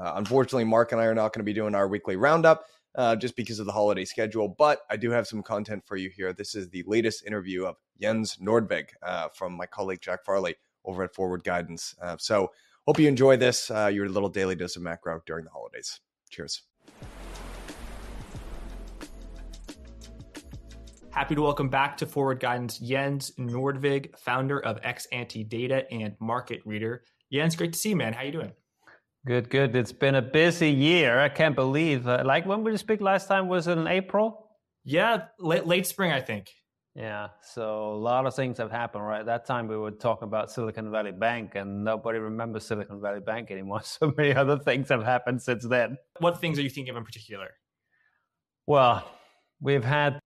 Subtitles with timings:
[0.00, 2.64] Uh, unfortunately, Mark and I are not going to be doing our weekly roundup
[2.94, 6.08] uh, just because of the holiday schedule, but I do have some content for you
[6.08, 6.32] here.
[6.32, 11.04] This is the latest interview of Jens Nordvig uh, from my colleague Jack Farley over
[11.04, 11.94] at Forward Guidance.
[12.00, 12.50] Uh, so,
[12.86, 16.00] hope you enjoy this, uh, your little daily dose of macro during the holidays.
[16.30, 16.62] Cheers.
[21.10, 26.62] Happy to welcome back to Forward Guidance Jens Nordvig, founder of Exante Data and Market
[26.64, 27.02] Reader.
[27.30, 28.14] Jens, great to see you, man.
[28.14, 28.52] How are you doing?
[29.26, 29.76] Good, good.
[29.76, 31.20] It's been a busy year.
[31.20, 32.08] I can't believe.
[32.08, 34.46] Uh, like when we speak last time was in April.
[34.82, 36.50] Yeah, late, late spring, I think.
[36.94, 39.24] Yeah, so a lot of things have happened, right?
[39.24, 43.50] That time we were talking about Silicon Valley Bank, and nobody remembers Silicon Valley Bank
[43.50, 43.80] anymore.
[43.84, 45.98] So many other things have happened since then.
[46.18, 47.48] What things are you thinking of in particular?
[48.66, 49.08] Well,
[49.60, 50.18] we've had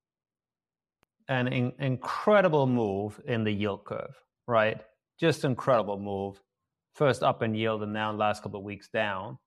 [1.28, 4.14] an in- incredible move in the yield curve,
[4.46, 4.80] right?
[5.20, 6.40] Just incredible move.
[6.94, 9.38] First up in yield and now in last couple of weeks down.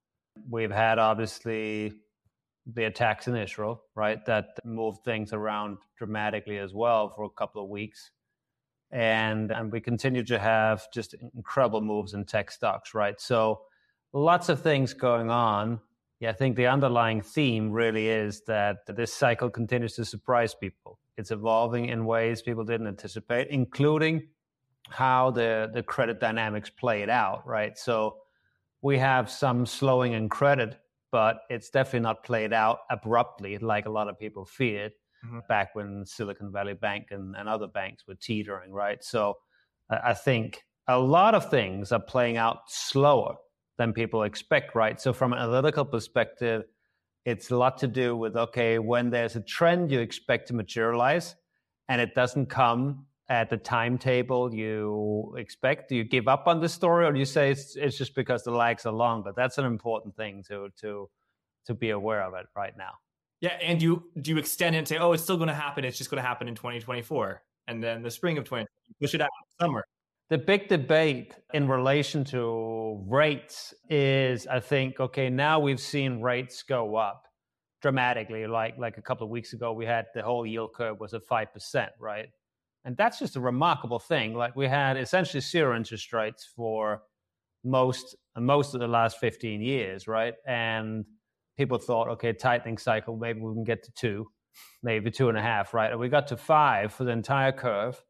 [0.49, 1.93] We've had obviously
[2.65, 4.23] the attacks in Israel, right?
[4.25, 8.11] That moved things around dramatically as well for a couple of weeks.
[8.91, 13.19] And and we continue to have just incredible moves in tech stocks, right?
[13.19, 13.61] So
[14.11, 15.79] lots of things going on.
[16.19, 20.99] Yeah, I think the underlying theme really is that this cycle continues to surprise people.
[21.15, 24.27] It's evolving in ways people didn't anticipate, including
[24.89, 27.77] how the, the credit dynamics played out, right?
[27.77, 28.17] So
[28.81, 30.77] we have some slowing in credit,
[31.11, 34.93] but it's definitely not played out abruptly like a lot of people feared
[35.25, 35.39] mm-hmm.
[35.47, 39.03] back when Silicon Valley Bank and, and other banks were teetering, right?
[39.03, 39.35] So
[39.89, 43.35] I think a lot of things are playing out slower
[43.77, 44.99] than people expect, right?
[44.99, 46.63] So from an analytical perspective,
[47.25, 51.35] it's a lot to do with okay, when there's a trend you expect to materialize
[51.89, 56.69] and it doesn't come at the timetable you expect, do you give up on the
[56.69, 59.21] story or do you say it's, it's just because the lags are long?
[59.23, 61.09] But that's an important thing to to
[61.65, 62.91] to be aware of it right now.
[63.41, 65.83] Yeah, and you do you extend it and say, oh, it's still going to happen.
[65.83, 68.67] It's just going to happen in 2024, and then the spring of 2020,
[69.01, 69.29] push it out
[69.59, 69.85] summer.
[70.29, 76.63] The big debate in relation to rates is, I think, okay, now we've seen rates
[76.63, 77.27] go up
[77.81, 78.47] dramatically.
[78.47, 81.23] Like like a couple of weeks ago, we had the whole yield curve was at
[81.25, 82.29] five percent, right?
[82.87, 84.33] And that's just a remarkable thing.
[84.33, 87.03] Like we had essentially zero interest rates for
[87.63, 90.33] most most of the last 15 years, right?
[90.47, 91.05] And
[91.57, 94.27] people thought, okay, tightening cycle, maybe we can get to two,
[94.81, 95.91] maybe two and a half, right?
[95.91, 98.01] And we got to five for the entire curve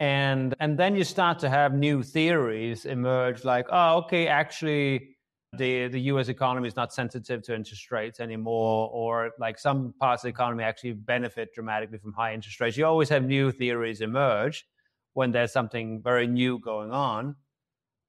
[0.00, 5.16] and and then you start to have new theories emerge like oh okay actually
[5.56, 10.22] the the US economy is not sensitive to interest rates anymore or like some parts
[10.22, 14.02] of the economy actually benefit dramatically from high interest rates you always have new theories
[14.02, 14.66] emerge
[15.14, 17.34] when there's something very new going on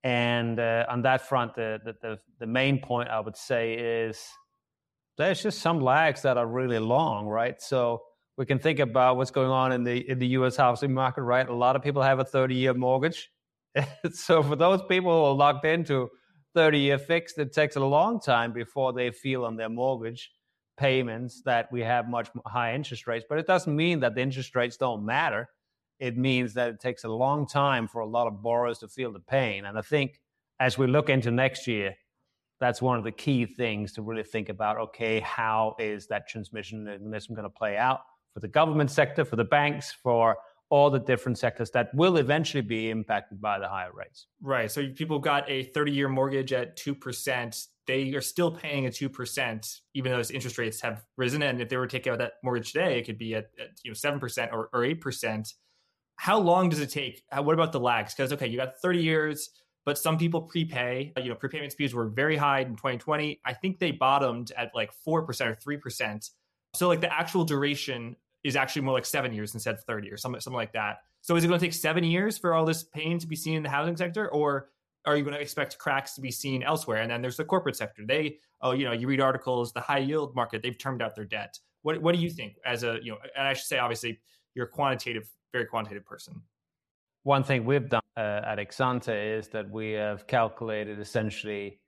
[0.04, 4.22] and uh, on that front the, the the main point i would say is
[5.18, 8.02] there's just some lags that are really long right so
[8.40, 10.56] we can think about what's going on in the in the U.S.
[10.56, 11.48] housing market, right?
[11.48, 13.30] A lot of people have a 30-year mortgage,
[14.14, 16.10] so for those people who are locked into
[16.56, 20.32] 30-year fixed, it takes a long time before they feel on their mortgage
[20.78, 23.26] payments that we have much high interest rates.
[23.28, 25.50] But it doesn't mean that the interest rates don't matter.
[26.00, 29.12] It means that it takes a long time for a lot of borrowers to feel
[29.12, 29.66] the pain.
[29.66, 30.22] And I think
[30.60, 31.96] as we look into next year,
[32.60, 34.78] that's one of the key things to really think about.
[34.78, 38.02] Okay, how is that transmission mechanism going to play out?
[38.34, 40.38] for the government sector, for the banks, for
[40.70, 44.28] all the different sectors that will eventually be impacted by the higher rates.
[44.42, 44.72] Right.
[44.72, 47.68] So people got a 30 year mortgage at 2%.
[47.88, 51.42] They are still paying a 2%, even though those interest rates have risen.
[51.42, 53.70] And if they were to take out that mortgage today, it could be at, at
[53.84, 55.54] you know 7% or, or 8%.
[56.18, 57.24] How long does it take?
[57.32, 58.14] How, what about the lags?
[58.14, 59.50] Because, okay, you got 30 years,
[59.86, 61.14] but some people prepay.
[61.18, 63.40] You know, prepayment speeds were very high in 2020.
[63.44, 66.30] I think they bottomed at like 4% or 3%.
[66.76, 70.18] So like the actual duration is actually more like seven years instead of 30 or
[70.18, 70.98] something, something like that.
[71.22, 73.56] So is it going to take seven years for all this pain to be seen
[73.56, 74.70] in the housing sector or
[75.06, 77.02] are you going to expect cracks to be seen elsewhere?
[77.02, 78.04] And then there's the corporate sector.
[78.06, 81.26] They, oh, you know, you read articles, the high yield market, they've termed out their
[81.26, 81.58] debt.
[81.82, 84.20] What, what do you think as a, you know, and I should say, obviously,
[84.56, 86.42] you're a quantitative, very quantitative person.
[87.24, 91.80] One thing we've done uh, at Exante is that we have calculated essentially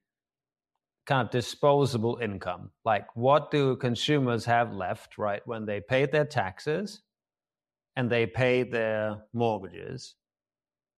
[1.05, 2.69] kind of disposable income.
[2.85, 7.01] Like, what do consumers have left, right, when they paid their taxes
[7.95, 10.15] and they pay their mortgages?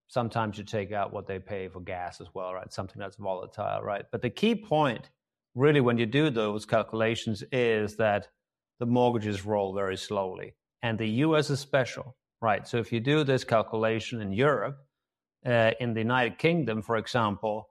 [0.08, 2.72] Sometimes you take out what they pay for gas as well, right?
[2.72, 4.06] Something that's volatile, right?
[4.12, 5.10] But the key point,
[5.56, 8.28] really, when you do those calculations, is that
[8.80, 10.54] the mortgages roll very slowly.
[10.82, 12.68] And the US is special, right?
[12.68, 14.78] So if you do this calculation in Europe,
[15.46, 17.70] uh, in the United Kingdom, for example,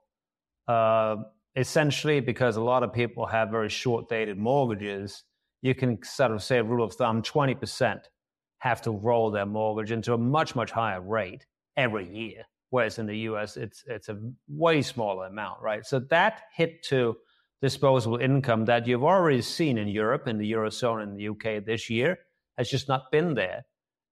[0.67, 1.17] uh,
[1.55, 5.23] essentially because a lot of people have very short dated mortgages,
[5.61, 7.99] you can sort of say, rule of thumb, 20%
[8.59, 11.45] have to roll their mortgage into a much, much higher rate
[11.77, 12.43] every year.
[12.69, 14.17] Whereas in the US, it's, it's a
[14.47, 15.85] way smaller amount, right?
[15.85, 17.15] So that hit to
[17.61, 21.89] disposable income that you've already seen in Europe, in the Eurozone, in the UK this
[21.89, 22.17] year
[22.57, 23.63] has just not been there.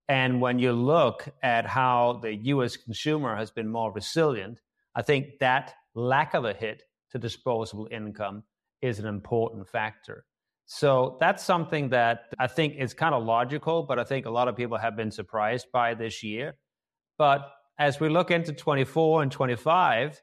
[0.08, 4.62] And when you look at how the US consumer has been more resilient,
[4.96, 8.44] I think that lack of a hit to disposable income
[8.82, 10.26] is an important factor.
[10.66, 14.48] So that's something that I think is kind of logical, but I think a lot
[14.48, 16.56] of people have been surprised by this year.
[17.18, 17.42] But
[17.78, 20.22] as we look into 24 and 25,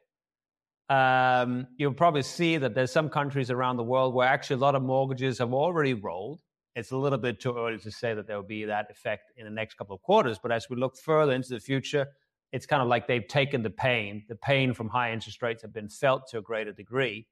[0.88, 4.74] um, you'll probably see that there's some countries around the world where actually a lot
[4.74, 6.40] of mortgages have already rolled.
[6.74, 9.44] It's a little bit too early to say that there will be that effect in
[9.44, 10.38] the next couple of quarters.
[10.42, 12.06] But as we look further into the future,
[12.52, 14.24] it's kind of like they've taken the pain.
[14.28, 17.26] The pain from high interest rates have been felt to a greater degree.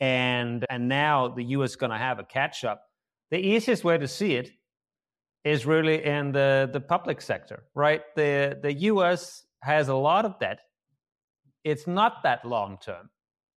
[0.00, 2.82] And, and now the US is going to have a catch up.
[3.30, 4.50] The easiest way to see it
[5.44, 8.02] is really in the, the public sector, right?
[8.16, 10.60] The, the US has a lot of debt.
[11.62, 13.10] It's not that long term.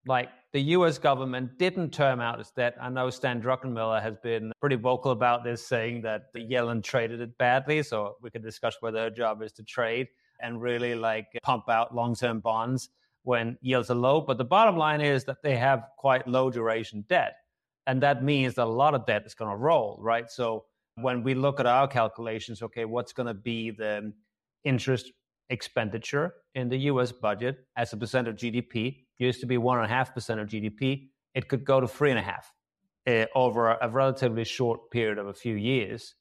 [0.06, 2.76] Like the US government didn't term out its debt.
[2.82, 7.22] I know Stan Druckenmiller has been pretty vocal about this, saying that the Yellen traded
[7.22, 7.84] it badly.
[7.84, 10.08] So we could discuss whether her job is to trade
[10.40, 12.90] and really like pump out long term bonds
[13.24, 14.22] when yields are low.
[14.22, 17.36] But the bottom line is that they have quite low duration debt.
[17.86, 20.30] And that means that a lot of debt is going to roll, right?
[20.30, 24.14] So when we look at our calculations, okay, what's going to be the
[24.64, 25.12] interest
[25.50, 29.06] expenditure in the US budget as a percent of GDP?
[29.18, 31.10] Used to be one and a half percent of GDP.
[31.34, 32.54] It could go to three and a half
[33.08, 36.16] uh, over a relatively short period of a few years.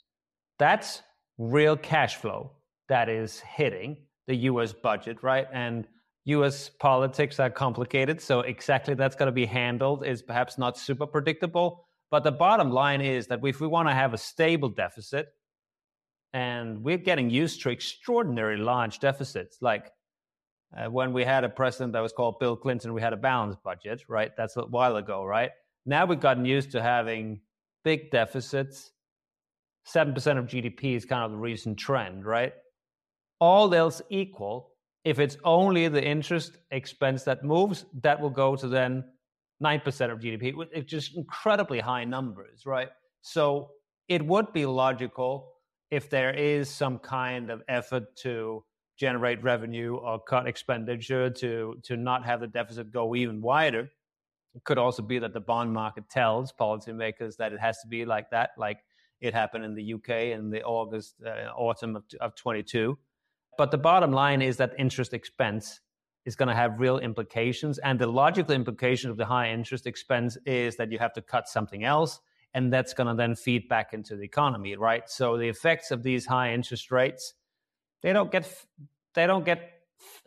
[0.58, 1.02] That's
[1.38, 2.52] real cash flow
[2.88, 3.96] that is hitting
[4.26, 5.46] the US budget, right?
[5.52, 5.86] And
[6.24, 8.20] US politics are complicated.
[8.20, 11.86] So, exactly that's going to be handled is perhaps not super predictable.
[12.10, 15.28] But the bottom line is that if we want to have a stable deficit,
[16.32, 19.90] and we're getting used to extraordinary large deficits, like
[20.76, 23.62] uh, when we had a president that was called Bill Clinton, we had a balanced
[23.62, 24.32] budget, right?
[24.36, 25.50] That's a while ago, right?
[25.86, 27.40] Now we've gotten used to having
[27.84, 28.92] big deficits.
[29.86, 32.52] 7% of GDP is kind of the recent trend, right?
[33.40, 34.70] All else equal,
[35.04, 39.04] if it's only the interest expense that moves, that will go to then
[39.62, 40.54] 9% of GDP.
[40.72, 42.88] It's just incredibly high numbers, right?
[43.22, 43.70] So
[44.08, 45.52] it would be logical
[45.90, 48.64] if there is some kind of effort to
[48.98, 53.88] generate revenue or cut expenditure to, to not have the deficit go even wider.
[54.54, 58.04] It could also be that the bond market tells policymakers that it has to be
[58.04, 58.78] like that, like
[59.20, 62.98] it happened in the UK in the August, uh, autumn of, of 22.
[63.58, 65.80] But the bottom line is that interest expense
[66.24, 67.78] is going to have real implications.
[67.78, 71.48] And the logical implication of the high interest expense is that you have to cut
[71.48, 72.20] something else.
[72.52, 75.08] And that's going to then feed back into the economy, right?
[75.08, 77.34] So the effects of these high interest rates,
[78.02, 78.52] they don't get,
[79.14, 79.72] they don't get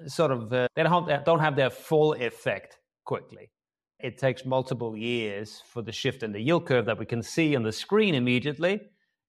[0.07, 3.51] sort of, uh, they don't, don't have their full effect quickly.
[3.99, 7.55] It takes multiple years for the shift in the yield curve that we can see
[7.55, 8.79] on the screen immediately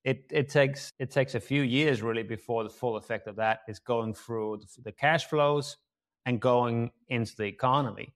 [0.05, 3.61] it, it takes it takes a few years really before the full effect of that
[3.69, 5.77] is going through the, cash flows
[6.27, 8.15] and going into the economy.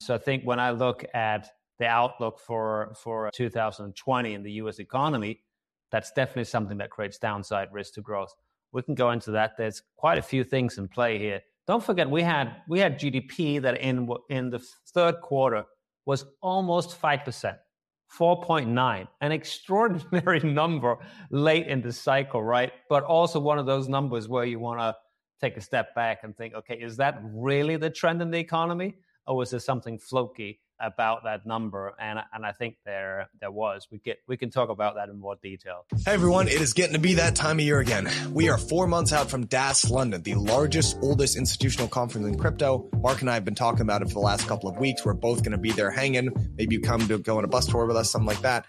[0.00, 4.78] So I think when I look at the outlook for for 2020 in the U.S.
[4.78, 5.42] economy,
[5.90, 8.34] that's definitely something that creates downside risk to growth.
[8.72, 9.56] We can go into that.
[9.56, 11.42] There's quite a few things in play here.
[11.66, 14.60] Don't forget we had we had GDP that in in the
[14.94, 15.64] third quarter
[16.06, 17.58] was almost five percent.
[18.18, 20.96] 4.9, an extraordinary number
[21.30, 22.72] late in the cycle, right?
[22.88, 24.94] But also one of those numbers where you want to
[25.40, 28.94] take a step back and think, okay, is that really the trend in the economy?
[29.26, 33.86] Or was there something floky about that number, and and I think there there was.
[33.90, 35.84] We get we can talk about that in more detail.
[36.04, 38.08] Hey everyone, it is getting to be that time of year again.
[38.32, 42.88] We are four months out from DAS London, the largest, oldest institutional conference in crypto.
[43.00, 45.04] Mark and I have been talking about it for the last couple of weeks.
[45.04, 46.30] We're both going to be there hanging.
[46.56, 48.66] Maybe you come to go on a bus tour with us, something like that.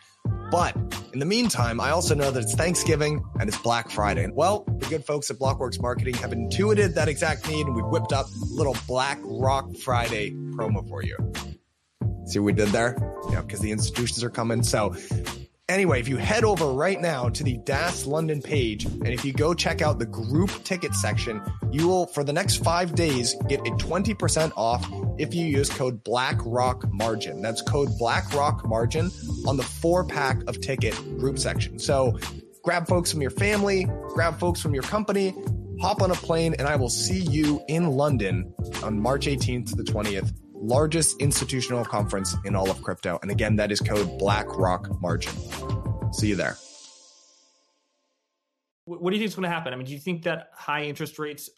[0.52, 0.76] But
[1.14, 4.28] in the meantime, I also know that it's Thanksgiving and it's Black Friday.
[4.34, 8.14] Well, the good folks at Blockworks Marketing have intuited that exact need, and we've whipped
[8.14, 11.18] up a little Black Rock Friday promo for you.
[12.27, 12.96] See what we did there?
[13.31, 14.63] Yeah, because the institutions are coming.
[14.63, 14.96] So
[15.69, 19.34] Anyway, if you head over right now to the DAS London page, and if you
[19.34, 21.41] go check out the group ticket section,
[21.74, 26.01] you will, for the next five days, get a 20% off if you use code
[26.05, 27.41] BlackRock Margin.
[27.41, 29.12] That's code BlackRock Margin
[29.46, 31.79] on the four pack of ticket group section.
[31.79, 32.17] So
[32.63, 35.36] grab folks from your family, grab folks from your company,
[35.81, 38.53] hop on a plane, and I will see you in London
[38.84, 43.20] on March 18th to the 20th largest institutional conference in all of crypto.
[43.22, 45.34] And again, that is code BlackRock Margin.
[46.14, 46.58] See you there.
[48.86, 49.74] What do you think is going to happen?
[49.74, 51.50] I mean, do you think that high interest rates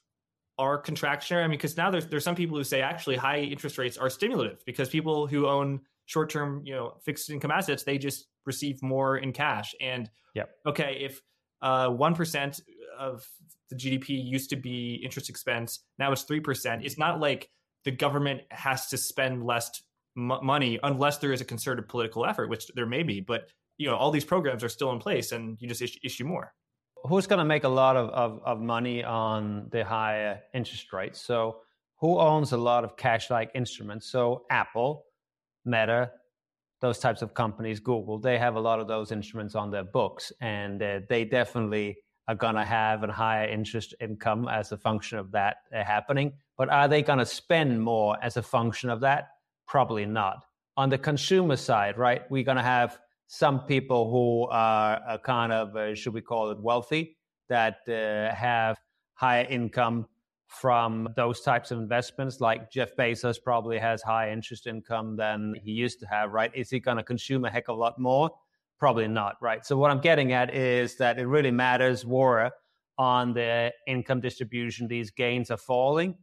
[0.57, 1.43] are contractionary?
[1.43, 4.09] I mean, because now there's there's some people who say actually high interest rates are
[4.09, 8.81] stimulative because people who own short term, you know, fixed income assets, they just receive
[8.81, 9.75] more in cash.
[9.79, 10.49] And yep.
[10.65, 11.21] okay, if
[11.61, 12.49] uh, one uh,
[12.97, 13.27] of
[13.69, 16.83] the GDP used to be interest expense, now it's three percent.
[16.83, 17.47] It's not like
[17.85, 19.69] the government has to spend less
[20.17, 23.21] m- money unless there is a concerted political effort, which there may be.
[23.21, 26.25] But you know, all these programs are still in place, and you just issue, issue
[26.25, 26.53] more
[27.05, 31.21] who's going to make a lot of, of, of, money on the higher interest rates?
[31.21, 31.61] So,
[31.97, 34.09] who owns a lot of cash like instruments?
[34.11, 35.05] So, Apple,
[35.65, 36.11] Meta,
[36.81, 40.31] those types of companies, Google, they have a lot of those instruments on their books,
[40.41, 45.17] and uh, they definitely are going to have a higher interest income as a function
[45.17, 46.33] of that uh, happening.
[46.59, 49.29] But are they going to spend more as a function of that?
[49.65, 50.43] Probably not.
[50.75, 55.73] On the consumer side, right, we're going to have some people who are, kind of,
[55.77, 57.15] uh, should we call it, wealthy,
[57.47, 58.77] that uh, have
[59.13, 60.05] higher income
[60.47, 62.41] from those types of investments.
[62.41, 66.51] Like Jeff Bezos probably has higher interest income than he used to have, right?
[66.53, 68.31] Is he going to consume a heck of a lot more?
[68.77, 69.65] Probably not, right?
[69.65, 72.51] So, what I'm getting at is that it really matters where
[72.97, 76.15] on the income distribution these gains are falling.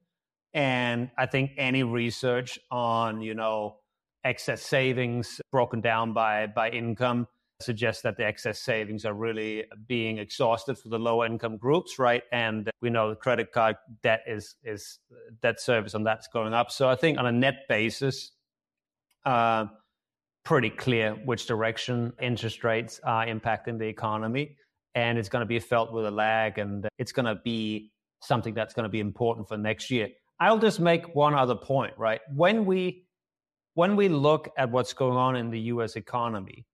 [0.56, 3.76] And I think any research on, you know,
[4.24, 7.28] excess savings broken down by by income
[7.60, 12.22] suggests that the excess savings are really being exhausted for the lower income groups right?
[12.32, 14.98] And we know the credit card debt is is
[15.42, 16.70] debt service on that's going up.
[16.70, 18.32] So i think on a net basis
[19.26, 19.66] uh,
[20.42, 24.56] pretty clear which direction interest rates are impacting the economy.
[24.94, 28.54] And it's going to be felt with a lag and it's going to be something
[28.54, 30.08] that's going to be important for next year
[30.40, 33.06] i'll just make one other point right when we
[33.76, 36.66] when we look at what's going on in the US economy,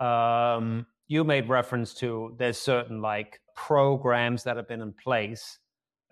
[0.00, 5.58] um, you made reference to there's certain like programs that have been in place,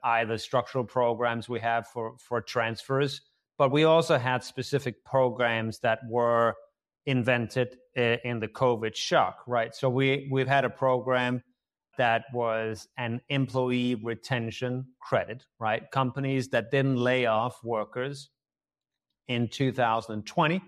[0.04, 3.22] either structural programs we have for, for transfers,
[3.56, 6.54] but we also had specific programs that were
[7.06, 9.75] invented in the COVID shock, right?
[9.75, 11.42] So we, we've had a program
[12.00, 15.83] that was an employee retention credit, right?
[15.90, 18.30] Companies that didn't lay off workers
[19.28, 20.62] in 2020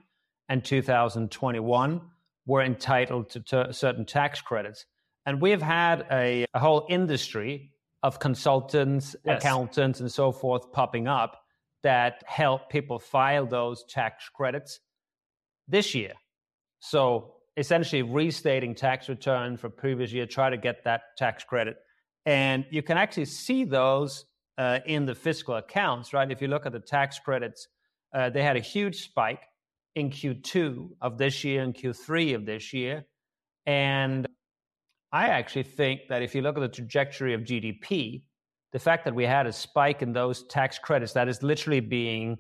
[0.51, 2.03] and 2021
[2.45, 4.85] were entitled to certain tax credits.
[5.25, 7.71] And we've had a, a whole industry
[8.03, 9.39] of consultants, yes.
[9.39, 11.41] accountants, and so forth popping up
[11.83, 14.81] that help people file those tax credits
[15.67, 16.13] this year.
[16.81, 21.77] So essentially restating tax return for previous year, try to get that tax credit.
[22.25, 24.25] And you can actually see those
[24.59, 26.31] uh, in the fiscal accounts, right?
[26.31, 27.69] If you look at the tax credits
[28.13, 29.43] uh, they had a huge spike
[29.95, 33.05] in Q2 of this year and Q3 of this year.
[33.67, 34.27] And
[35.13, 38.23] I actually think that if you look at the trajectory of GDP,
[38.73, 42.39] the fact that we had a spike in those tax credits that is literally being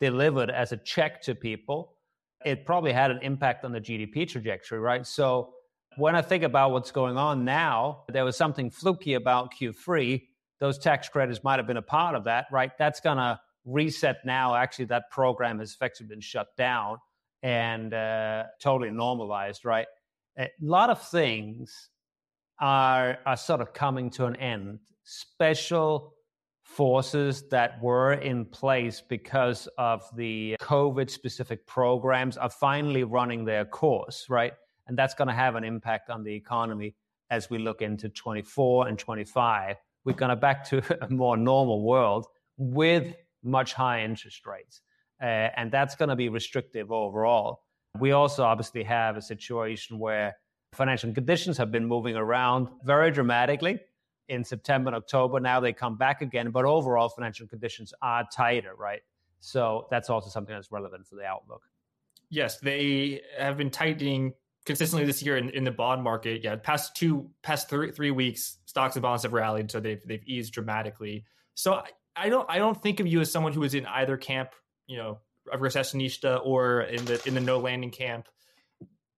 [0.00, 1.96] delivered as a check to people,
[2.44, 5.06] it probably had an impact on the GDP trajectory, right?
[5.06, 5.54] So
[5.96, 10.22] when I think about what's going on now, there was something fluky about Q3.
[10.60, 12.70] Those tax credits might have been a part of that, right?
[12.78, 16.98] That's going to reset now, actually, that program has effectively been shut down
[17.42, 19.86] and uh, totally normalized, right?
[20.38, 21.90] A lot of things
[22.60, 24.78] are, are sort of coming to an end.
[25.04, 26.11] Special
[26.72, 33.64] forces that were in place because of the COVID specific programs are finally running their
[33.64, 34.54] course, right?
[34.86, 36.94] And that's going to have an impact on the economy
[37.30, 39.76] as we look into 24 and 25.
[40.04, 42.26] We're going to back to a more normal world
[42.56, 43.14] with
[43.44, 44.80] much higher interest rates.
[45.20, 47.60] Uh, and that's going to be restrictive overall.
[47.98, 50.36] We also obviously have a situation where
[50.72, 53.78] financial conditions have been moving around very dramatically
[54.28, 55.40] in September and October.
[55.40, 59.00] Now they come back again, but overall financial conditions are tighter, right?
[59.40, 61.62] So that's also something that's relevant for the outlook.
[62.30, 64.32] Yes, they have been tightening
[64.64, 66.42] consistently this year in, in the bond market.
[66.42, 70.24] Yeah, past two, past three, three weeks, stocks and bonds have rallied, so they've they've
[70.26, 71.24] eased dramatically.
[71.54, 71.82] So
[72.16, 74.50] I don't I don't think of you as someone who is in either camp,
[74.86, 75.18] you know,
[75.52, 78.28] a recessionista or in the in the no landing camp.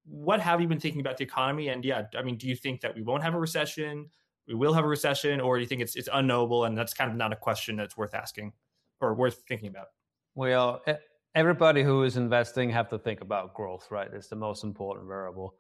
[0.07, 1.69] What have you been thinking about the economy?
[1.69, 4.11] And yeah, I mean, do you think that we won't have a recession?
[4.47, 7.11] We will have a recession, or do you think it's it's unknowable and that's kind
[7.11, 8.53] of not a question that's worth asking
[9.01, 9.87] or worth thinking about?
[10.35, 10.83] Well,
[11.35, 14.09] everybody who is investing have to think about growth, right?
[14.13, 15.55] It's the most important variable.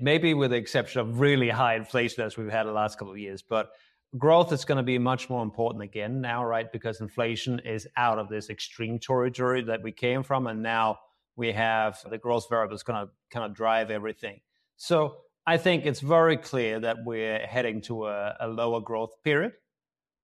[0.00, 3.18] Maybe with the exception of really high inflation as we've had the last couple of
[3.18, 3.72] years, but
[4.16, 6.72] growth is going to be much more important again now, right?
[6.72, 10.98] Because inflation is out of this extreme territory that we came from, and now
[11.34, 14.40] we have the growth variable is going to kind of drive everything.
[14.76, 15.16] So
[15.48, 19.52] I think it's very clear that we're heading to a, a lower growth period.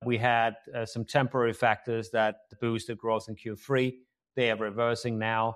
[0.05, 3.93] We had uh, some temporary factors that boosted growth in Q3.
[4.35, 5.55] They are reversing now.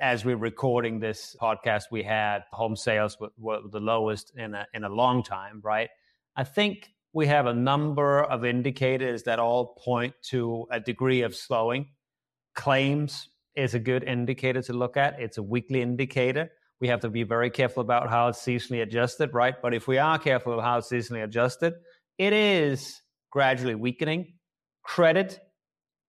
[0.00, 4.68] As we're recording this podcast, we had home sales were, were the lowest in a,
[4.72, 5.88] in a long time, right?
[6.36, 11.34] I think we have a number of indicators that all point to a degree of
[11.34, 11.88] slowing.
[12.54, 15.18] Claims is a good indicator to look at.
[15.18, 16.50] It's a weekly indicator.
[16.80, 19.54] We have to be very careful about how it's seasonally adjusted, right?
[19.60, 21.74] But if we are careful of how it's seasonally adjusted,
[22.18, 24.34] it is gradually weakening.
[24.82, 25.38] Credit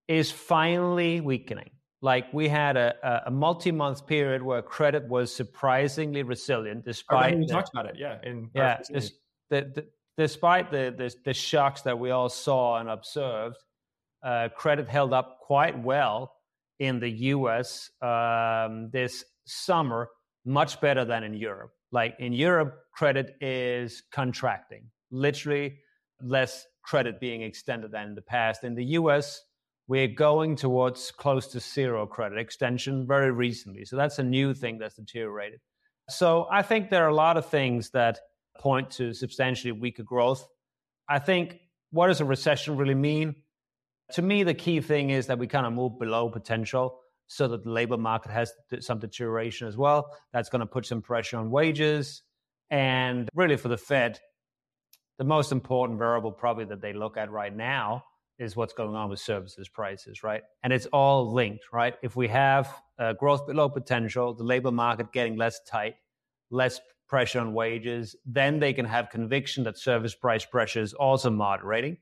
[0.08, 1.72] is finally weakening.
[2.02, 7.38] Like we had a, a multi-month period where credit was surprisingly resilient, despite.
[7.38, 8.20] we talked about it, yeah.
[8.24, 9.12] In yeah, this,
[9.50, 9.86] the, the,
[10.18, 13.58] despite the, the, the shocks that we all saw and observed,
[14.24, 16.34] uh, credit held up quite well
[16.80, 17.90] in the U.S.
[18.02, 20.10] Um, this summer,
[20.46, 21.72] much better than in Europe.
[21.92, 25.80] Like in Europe, credit is contracting, literally
[26.22, 28.64] less credit being extended than in the past.
[28.64, 29.42] In the U.S.,
[29.88, 33.86] we're going towards close to zero credit extension very recently.
[33.86, 35.60] So that's a new thing that's deteriorated.
[36.10, 38.20] So I think there are a lot of things that
[38.60, 40.48] point to substantially weaker growth.
[41.08, 41.58] I think
[41.92, 43.36] what does a recession really mean?
[44.14, 47.00] To me, the key thing is that we kind of move below potential
[47.32, 50.12] so that the labor market has some deterioration as well.
[50.34, 52.24] That's going to put some pressure on wages.
[52.72, 54.20] And really, for the Fed,
[55.20, 58.04] the most important variable probably that they look at right now
[58.40, 60.42] is what's going on with services prices, right?
[60.64, 61.94] And it's all linked, right?
[62.02, 65.98] If we have uh, growth below potential, the labor market getting less tight,
[66.50, 71.30] less pressure on wages, then they can have conviction that service price pressure is also
[71.30, 71.98] moderating.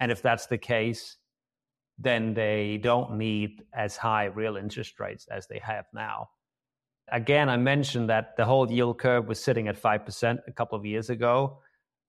[0.00, 1.16] And if that's the case,
[1.98, 6.28] then they don't need as high real interest rates as they have now.
[7.10, 10.84] Again, I mentioned that the whole yield curve was sitting at 5% a couple of
[10.84, 11.60] years ago,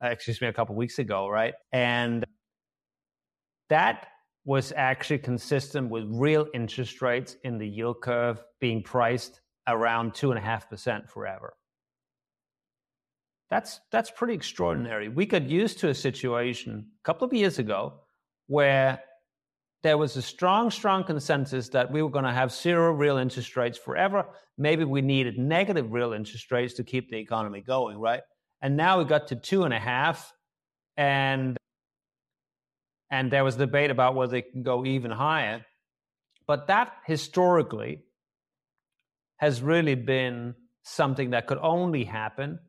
[0.03, 1.53] uh, excuse me, a couple of weeks ago, right?
[1.71, 2.25] And
[3.69, 4.07] that
[4.45, 11.09] was actually consistent with real interest rates in the yield curve being priced around 2.5%
[11.09, 11.53] forever.
[13.49, 15.09] That's that's pretty extraordinary.
[15.09, 18.01] We got used to a situation a couple of years ago
[18.45, 19.01] where
[19.81, 23.55] there was a strong, strong consensus that we were going to have zero real interest
[23.55, 24.25] rates forever.
[24.57, 28.21] Maybe we needed negative real interest rates to keep the economy going, right?
[28.61, 30.33] And now we got to two and a half,
[30.97, 31.55] and
[33.09, 35.65] and there was debate about whether they can go even higher.
[36.45, 38.03] But that historically
[39.37, 42.59] has really been something that could only happen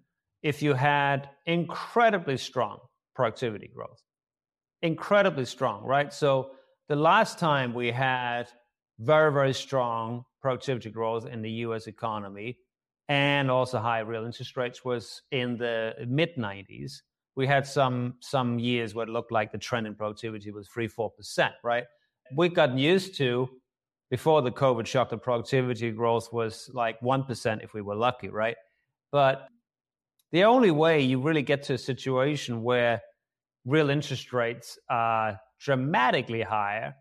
[0.42, 2.79] if you had incredibly strong
[3.14, 4.01] productivity growth.
[4.81, 6.12] Incredibly strong, right?
[6.12, 6.53] So
[6.90, 8.48] the last time we had
[8.98, 12.59] very, very strong productivity growth in the US economy
[13.09, 16.94] and also high real interest rates was in the mid 90s.
[17.37, 20.88] We had some some years where it looked like the trend in productivity was three,
[20.88, 21.85] four percent, right?
[22.35, 23.48] We got used to
[24.11, 28.31] before the COVID shock, the productivity growth was like one percent if we were lucky,
[28.31, 28.57] right?
[29.12, 29.46] But
[30.33, 33.00] the only way you really get to a situation where
[33.64, 36.94] real interest rates are dramatically higher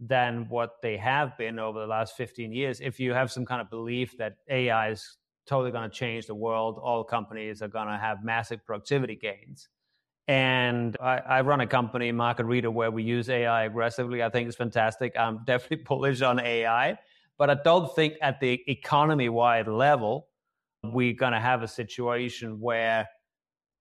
[0.00, 3.60] than what they have been over the last 15 years if you have some kind
[3.60, 7.88] of belief that AI is totally going to change the world, all companies are going
[7.88, 9.68] to have massive productivity gains.
[10.26, 14.22] And I, I, run a company, Market Reader, where we use AI aggressively.
[14.22, 15.12] I think it's fantastic.
[15.18, 16.98] I'm definitely bullish on AI,
[17.36, 20.28] but I don't think at the economy wide level,
[20.82, 23.06] we're going to have a situation where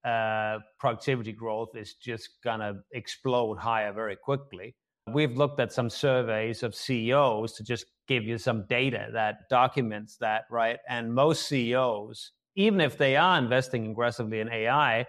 [0.03, 4.75] uh, productivity growth is just going to explode higher very quickly.
[5.11, 10.17] We've looked at some surveys of CEOs to just give you some data that documents
[10.17, 10.79] that, right?
[10.89, 15.05] And most CEOs, even if they are investing aggressively in AI,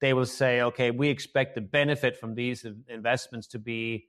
[0.00, 4.06] they will say, okay, we expect the benefit from these investments to be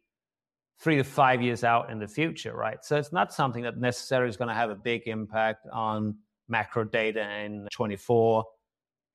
[0.80, 2.84] three to five years out in the future, right?
[2.84, 6.16] So it's not something that necessarily is going to have a big impact on
[6.48, 8.46] macro data in 24,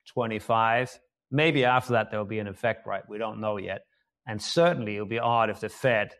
[0.07, 0.99] 25.
[1.31, 3.03] Maybe after that, there'll be an effect, right?
[3.09, 3.81] We don't know yet.
[4.27, 6.13] And certainly it'll be odd if the Fed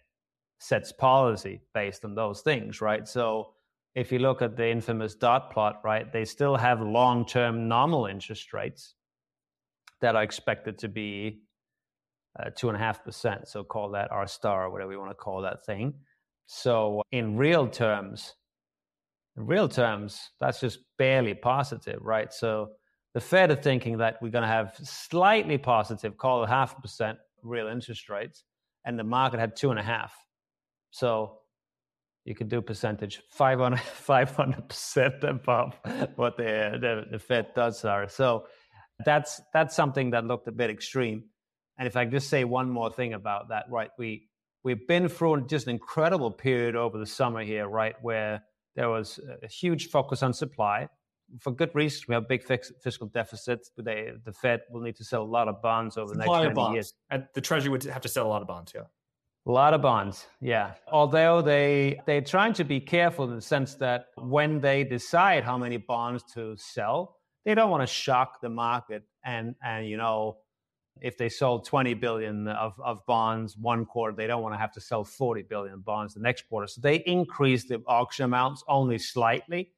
[0.59, 3.07] sets policy based on those things, right?
[3.07, 3.53] So
[3.95, 8.05] if you look at the infamous dot plot, right, they still have long term nominal
[8.05, 8.95] interest rates
[10.01, 11.41] that are expected to be
[12.39, 13.47] uh, two and a half percent.
[13.47, 15.93] So call that R star or whatever you want to call that thing.
[16.47, 18.35] So in real terms,
[19.37, 22.31] in real terms, that's just barely positive, right?
[22.31, 22.69] So
[23.15, 26.81] the Fed are thinking that we're going to have slightly positive, call it half a
[26.81, 28.43] percent real interest rates,
[28.83, 30.13] and the market had two and a half.
[30.91, 31.37] So
[32.25, 35.79] you could do percentage 500 percent above
[36.17, 38.09] what the, the, the Fed does are.
[38.09, 38.47] So
[39.05, 41.23] that's that's something that looked a bit extreme.
[41.79, 43.91] And if I just say one more thing about that, right?
[43.97, 44.27] We
[44.63, 48.43] we've been through just an incredible period over the summer here, right, where
[48.75, 50.89] there was a huge focus on supply
[51.39, 52.05] for good reason.
[52.07, 53.71] We have big fiscal deficits.
[53.77, 56.73] They, the Fed will need to sell a lot of bonds over the next 20
[56.73, 56.93] years.
[57.09, 58.81] And the Treasury would have to sell a lot of bonds, yeah.
[59.47, 60.73] A lot of bonds, yeah.
[60.91, 65.55] Although they they're trying to be careful in the sense that when they decide how
[65.55, 70.37] many bonds to sell, they don't want to shock the market and and you know
[71.01, 74.71] if they sold 20 billion of, of bonds one quarter, they don't want to have
[74.71, 76.67] to sell 40 billion bonds the next quarter.
[76.67, 79.73] So they increase the auction amounts only slightly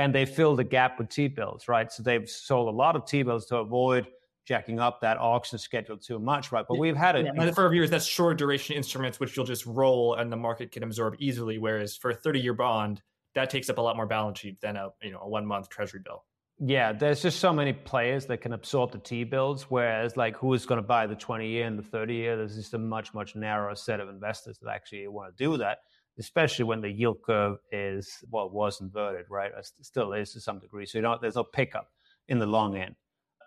[0.00, 1.92] and they fill the gap with T bills, right?
[1.92, 4.06] So they've sold a lot of T bills to avoid
[4.46, 6.64] jacking up that auction schedule too much, right?
[6.66, 7.26] But we've had it.
[7.26, 10.82] Yeah, for years, that's short duration instruments, which you'll just roll and the market can
[10.82, 11.58] absorb easily.
[11.58, 13.02] Whereas for a 30 year bond,
[13.34, 15.68] that takes up a lot more balance sheet than a you know a one month
[15.68, 16.24] treasury bill
[16.62, 19.64] yeah, there's just so many players that can absorb the T bills.
[19.70, 22.36] Whereas, like, who is going to buy the 20 year and the 30 year?
[22.36, 25.78] There's just a much, much narrower set of investors that actually want to do that,
[26.20, 29.50] especially when the yield curve is, well, was inverted, right?
[29.56, 30.86] It still is to some degree.
[30.86, 31.88] So, you know, there's no pickup
[32.28, 32.94] in the long end.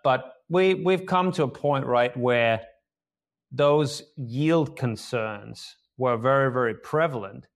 [0.02, 2.60] But we, we've come to a point, right, where
[3.50, 7.46] those yield concerns were very, very prevalent.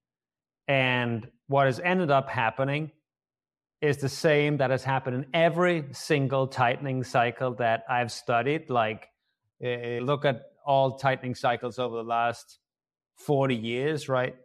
[0.68, 2.92] And what has ended up happening
[3.80, 8.70] is the same that has happened in every single tightening cycle that I've studied.
[8.70, 9.08] Like,
[9.64, 12.58] uh, look at all tightening cycles over the last
[13.16, 14.36] 40 years, right?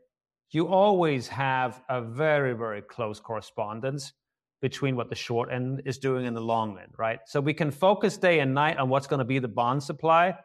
[0.53, 4.13] You always have a very, very close correspondence
[4.61, 7.19] between what the short end is doing and the long end, right?
[7.25, 10.35] So we can focus day and night on what's going to be the bond supply.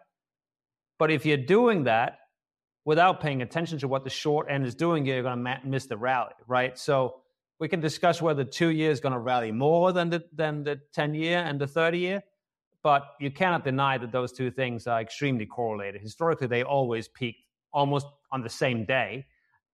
[0.99, 2.19] But if you're doing that
[2.85, 5.97] without paying attention to what the short end is doing, you're going to miss the
[5.97, 6.77] rally, right?
[6.77, 7.21] So
[7.59, 10.81] we can discuss whether two years is going to rally more than the than the
[10.95, 12.23] 10 year and the 30 year
[12.83, 17.43] but you cannot deny that those two things are extremely correlated historically they always peaked
[17.73, 19.27] almost on the same day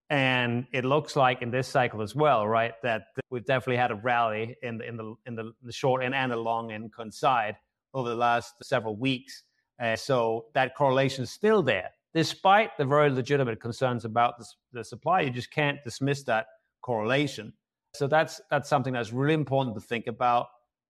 [0.09, 3.95] and it looks like in this cycle as well right that we've definitely had a
[3.95, 7.55] rally in the in the in the, short end and the long end coincide
[7.93, 9.43] over the last several weeks.
[9.81, 11.89] Uh, so that correlation is still there.
[12.13, 16.47] Despite the very legitimate concerns about the, the supply you just can't dismiss that
[16.81, 17.53] correlation.
[17.95, 20.47] So that's that's something that's really important to think about,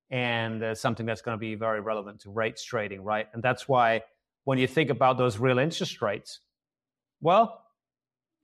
[0.10, 3.28] and uh, something that's going to be very relevant to rates trading, right?
[3.34, 4.02] And that's why
[4.44, 6.42] when you think about those real interest rates,
[7.22, 7.65] well,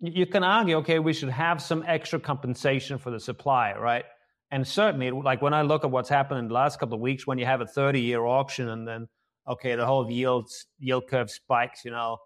[0.02, 4.04] you can argue, okay, we should have some extra compensation for the supply, right?
[4.50, 7.26] And certainly, like when I look at what's happened in the last couple of weeks,
[7.26, 9.08] when you have a 30-year auction and then,
[9.48, 12.18] okay, the whole yield yield curve spikes, you know,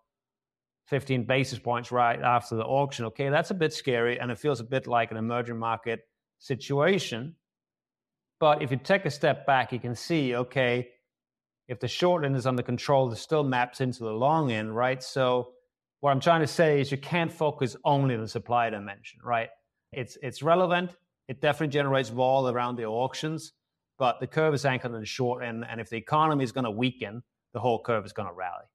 [0.88, 3.06] 15 basis points right after the auction.
[3.06, 6.02] Okay, that's a bit scary, and it feels a bit like an emerging market
[6.40, 7.36] situation.
[8.40, 10.90] But if you take a step back, you can see, okay,
[11.68, 15.02] if the short end is under control, it still maps into the long end, right?
[15.02, 15.55] So
[16.00, 19.50] what I'm trying to say is you can't focus only on the supply dimension, right?
[19.92, 20.92] It's it's relevant.
[21.28, 23.54] It definitely generates vol around the auctions,
[23.98, 26.66] but the curve is anchored in the short end, and if the economy is going
[26.66, 28.66] to weaken, the whole curve is going to rally.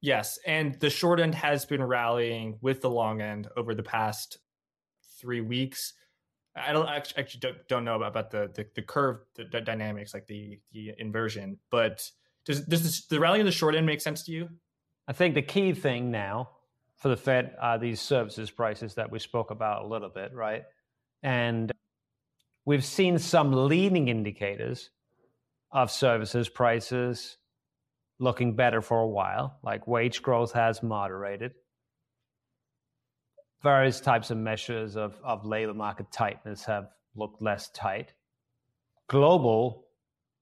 [0.00, 4.38] Yes, and the short end has been rallying with the long end over the past
[5.20, 5.94] three weeks.
[6.56, 9.60] I don't actually, actually don't, don't know about, about the, the, the curve the, the,
[9.60, 11.58] dynamics, like the the inversion.
[11.70, 12.08] But
[12.44, 14.48] does does this, the rally in the short end make sense to you?
[15.08, 16.50] I think the key thing now
[16.98, 20.62] for the Fed are these services prices that we spoke about a little bit, right?
[21.22, 21.72] And
[22.64, 24.90] we've seen some leading indicators
[25.72, 27.38] of services prices
[28.20, 31.54] looking better for a while, like wage growth has moderated
[33.62, 38.12] various types of measures of, of labor market tightness have looked less tight.
[39.08, 39.86] Global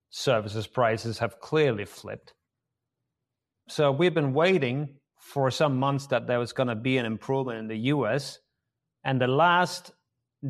[0.09, 2.33] services prices have clearly flipped.
[3.69, 7.59] So we've been waiting for some months that there was going to be an improvement
[7.59, 8.39] in the US.
[9.03, 9.91] And the last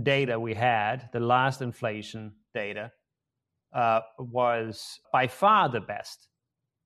[0.03, 2.91] data we had, the last inflation data,
[3.73, 6.30] uh, was by far the best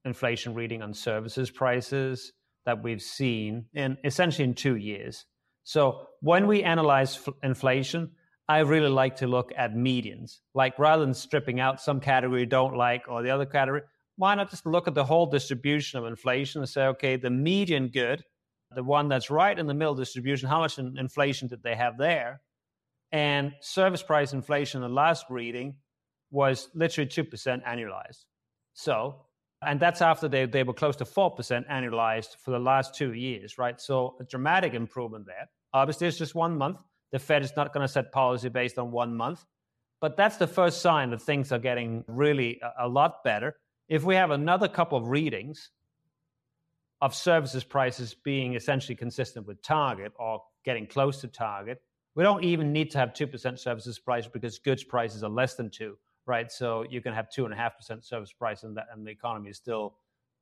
[0.06, 2.32] inflation reading on services prices
[2.66, 5.26] that we've seen in essentially in two years.
[5.64, 8.12] So when we analyze f- inflation,
[8.48, 10.40] I really like to look at medians.
[10.54, 13.82] Like rather than stripping out some category you don't like or the other category,
[14.22, 17.88] why not just look at the whole distribution of inflation and say, okay, the median
[17.88, 18.24] good,
[18.76, 21.98] the one that's right in the middle distribution, how much in inflation did they have
[21.98, 22.42] there?
[23.12, 25.74] And service price inflation, the last reading
[26.30, 28.26] was literally 2% annualized.
[28.74, 29.26] So
[29.64, 33.58] And that's after they, they were close to 4% annualized for the last two years,
[33.58, 33.82] right?
[33.82, 35.50] So a dramatic improvement there.
[35.74, 36.78] Obviously, it's just one month.
[37.12, 39.46] The Fed is not going to set policy based on one month.
[40.00, 43.56] But that's the first sign that things are getting really a, a lot better.
[43.92, 45.70] If we have another couple of readings
[47.02, 51.80] of services prices being essentially consistent with target or getting close to target,
[52.16, 55.70] we don't even need to have 2% services price because goods prices are less than
[55.70, 56.52] 2 right?
[56.52, 59.96] So you can have 2.5% service price and, and the economy is still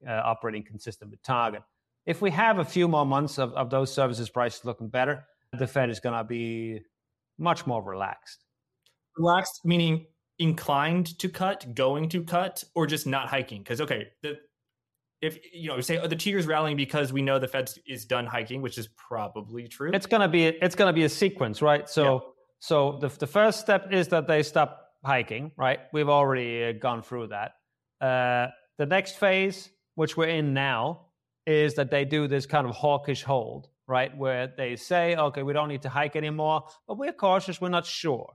[0.08, 1.64] uh, operating consistent with target.
[2.06, 5.26] If we have a few more months of, of those services prices looking better,
[5.58, 6.82] the Fed is going to be
[7.38, 8.46] much more relaxed.
[9.18, 10.06] Relaxed, meaning
[10.39, 13.62] inclined to cut, going to cut, or just not hiking?
[13.62, 14.38] Because, okay, the,
[15.21, 18.06] if you know, say oh, the two years rallying because we know the Fed is
[18.06, 19.91] done hiking, which is probably true.
[19.93, 21.89] It's gonna be it's gonna be a sequence, right?
[21.89, 22.19] So yeah.
[22.60, 25.80] so the the first step is that they stop hiking, right?
[25.91, 27.52] We've already uh, gone through that.
[28.02, 28.47] Uh,
[28.78, 31.08] the next phase, which we're in now,
[31.45, 34.15] is that they do this kind of hawkish hold, right?
[34.17, 37.86] Where they say, okay, we don't need to hike anymore, but we're cautious, we're not
[37.86, 38.34] sure.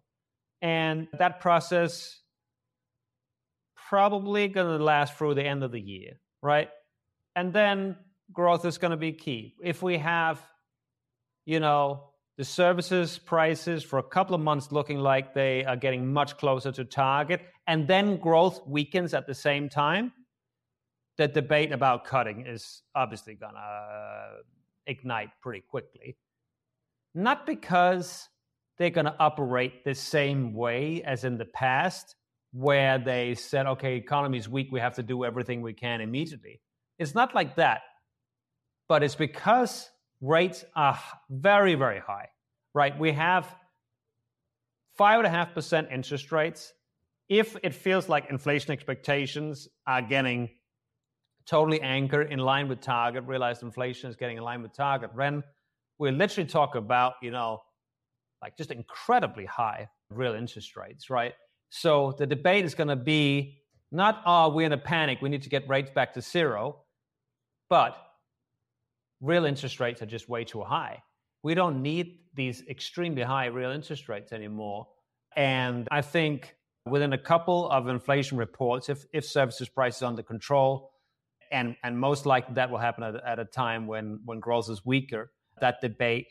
[0.65, 2.19] And that process
[3.77, 6.69] probably going to last through the end of the year right?
[7.35, 7.97] And then
[8.33, 9.55] growth is going to be key.
[9.65, 10.41] If we have,
[11.47, 16.13] you know, the services prices for a couple of months looking like they are getting
[16.13, 20.13] much closer to target, and then growth weakens at the same time,
[21.17, 24.43] the debate about cutting is obviously going to uh,
[24.87, 26.19] ignite pretty quickly.
[27.15, 28.29] Not because
[28.79, 32.17] they're going to operate the same way as in the past,
[32.53, 36.61] where they said, okay, economy's weak, we have to do everything we can immediately.
[36.99, 37.83] It's not like that,
[38.89, 42.29] but it's because rates are very, very high,
[42.73, 42.99] right?
[42.99, 43.53] We have
[44.97, 46.73] five and a half percent interest rates.
[47.29, 50.51] If it feels like inflation expectations are getting
[51.47, 55.43] totally anchored in line with target, realized inflation is getting in line with target, then
[55.99, 57.63] we literally talk about, you know,
[58.45, 61.33] like just incredibly high real interest rates, right?
[61.71, 65.43] So the debate is going to be not, oh, we're in a panic, we need
[65.43, 66.85] to get rates back to zero,
[67.71, 67.97] but
[69.23, 71.03] real interest rates are just way too high.
[71.43, 74.89] We don't need these extremely high real interest rates anymore.
[75.37, 76.55] And I think
[76.85, 80.91] within a couple of inflation reports, if, if services prices under control,
[81.51, 84.85] and, and most likely that will happen at, at a time when, when growth is
[84.85, 85.31] weaker,
[85.61, 86.27] that debate,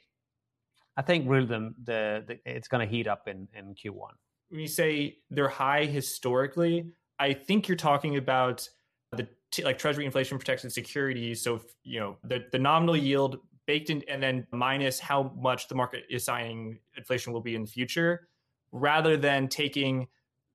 [0.96, 4.12] I think really the, the, the it's going to heat up in, in Q1
[4.54, 6.86] when you say they're high historically,
[7.18, 8.70] I think you're talking about
[9.12, 11.42] the t- like Treasury inflation protected securities.
[11.42, 15.76] So you know the the nominal yield baked in, and then minus how much the
[15.76, 18.28] market is signing inflation will be in the future,
[18.72, 20.08] rather than taking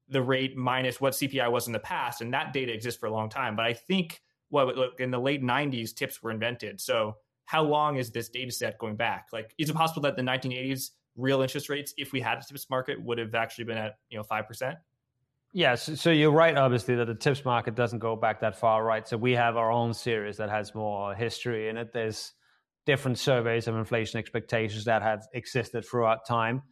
[0.08, 3.12] the rate minus what CPI was in the past, and that data exists for a
[3.12, 3.56] long time.
[3.56, 6.80] But I think what well, in the late '90s, TIPS were invented.
[6.80, 7.16] So
[7.48, 9.28] how long is this data set going back?
[9.32, 12.68] Like, is it possible that the 1980s real interest rates, if we had a TIPS
[12.68, 14.76] market, would have actually been at you know five percent.
[15.54, 19.08] Yes, so you're right, obviously, that the TIPS market doesn't go back that far, right?
[19.08, 21.90] So we have our own series that has more history in it.
[21.90, 22.34] There's
[22.84, 26.62] different surveys of inflation expectations that have existed throughout time.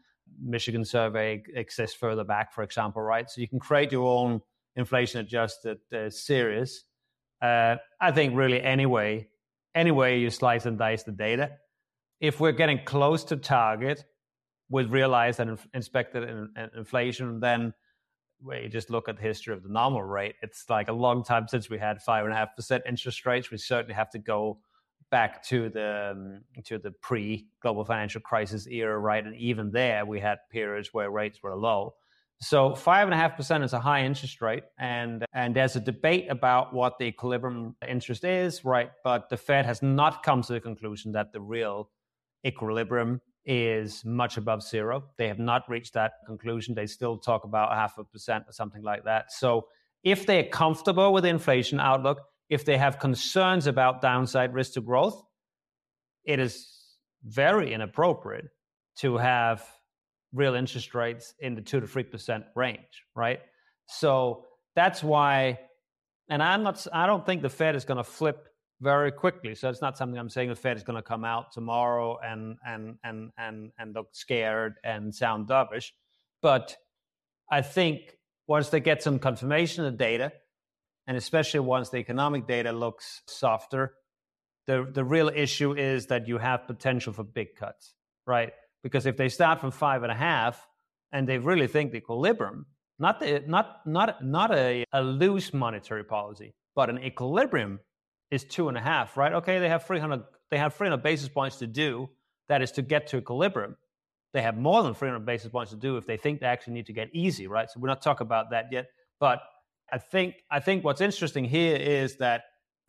[0.42, 3.30] Michigan survey exists further back, for example, right?
[3.30, 4.42] So you can create your own
[4.76, 6.84] inflation adjusted uh, series.
[7.40, 9.28] Uh, I think really anyway,
[9.76, 11.52] anyway you slice and dice the data.
[12.20, 14.04] If we're getting close to target,
[14.68, 17.72] with realized and inspected in, in inflation, then
[18.40, 21.24] where you just look at the history of the nominal rate, it's like a long
[21.24, 23.50] time since we had five and a half percent interest rates.
[23.50, 24.58] We certainly have to go
[25.10, 29.24] back to the um, to the pre global financial crisis era, right?
[29.24, 31.94] And even there, we had periods where rates were low.
[32.40, 35.80] So five and a half percent is a high interest rate, and and there's a
[35.80, 38.90] debate about what the equilibrium interest is, right?
[39.02, 41.90] But the Fed has not come to the conclusion that the real
[42.44, 45.04] equilibrium is much above zero.
[45.16, 46.74] They have not reached that conclusion.
[46.74, 49.32] They still talk about half a percent or something like that.
[49.32, 49.68] So
[50.02, 52.20] if they're comfortable with the inflation outlook,
[52.50, 55.22] if they have concerns about downside risk to growth,
[56.24, 56.68] it is
[57.24, 58.46] very inappropriate
[58.98, 59.64] to have
[60.36, 63.40] real interest rates in the two to three percent range, right?
[63.86, 64.44] So
[64.74, 65.58] that's why,
[66.28, 68.48] and I'm not, I don't think the Fed is going to flip
[68.80, 69.54] very quickly.
[69.54, 72.56] So it's not something I'm saying the Fed is going to come out tomorrow and
[72.66, 75.92] and and and and look scared and sound dovish.
[76.42, 76.76] But
[77.50, 80.32] I think once they get some confirmation of the data,
[81.06, 83.94] and especially once the economic data looks softer,
[84.66, 87.94] the the real issue is that you have potential for big cuts,
[88.26, 88.52] right?
[88.82, 90.66] Because if they start from five and a half
[91.12, 92.66] and they really think the equilibrium,
[92.98, 97.80] not the not not not a, a loose monetary policy, but an equilibrium
[98.30, 99.32] is two and a half, right?
[99.32, 102.08] Okay, they have 300, they have 300 basis points to do.
[102.48, 103.76] That is to get to equilibrium.
[104.32, 106.86] They have more than 300 basis points to do if they think they actually need
[106.86, 107.68] to get easy, right?
[107.70, 108.86] So we're not talking about that yet.
[109.18, 109.40] But
[109.92, 112.42] I think I think what's interesting here is that,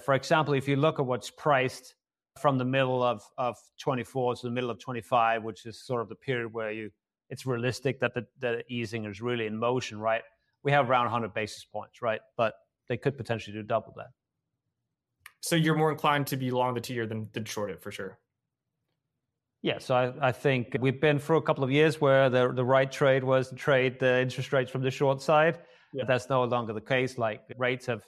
[0.03, 1.95] for example, if you look at what's priced
[2.39, 6.09] from the middle of, of 24 to the middle of 25, which is sort of
[6.09, 6.89] the period where you
[7.29, 10.21] it's realistic that the, the easing is really in motion, right?
[10.63, 12.21] We have around 100 basis points, right?
[12.37, 12.53] But
[12.87, 14.07] they could potentially do double that.
[15.41, 18.17] So you're more inclined to be long the two-year than, than short it for sure.
[19.61, 22.63] Yeah, so I, I, think we've been through a couple of years where the the
[22.63, 25.59] right trade was to trade the interest rates from the short side.
[25.93, 26.03] Yeah.
[26.07, 27.17] That's no longer the case.
[27.17, 28.03] Like rates have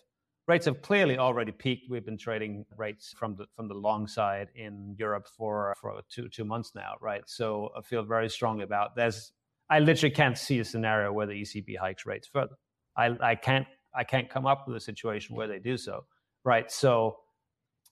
[0.49, 1.89] rates have clearly already peaked.
[1.89, 6.27] We've been trading rates from the from the long side in Europe for for two
[6.27, 7.21] two months now, right?
[7.27, 9.31] So I feel very strongly about there's
[9.69, 12.55] I literally can't see a scenario where the ECB hikes rates further.
[12.97, 16.05] I, I can't I can't come up with a situation where they do so,
[16.43, 16.69] right?
[16.71, 17.17] So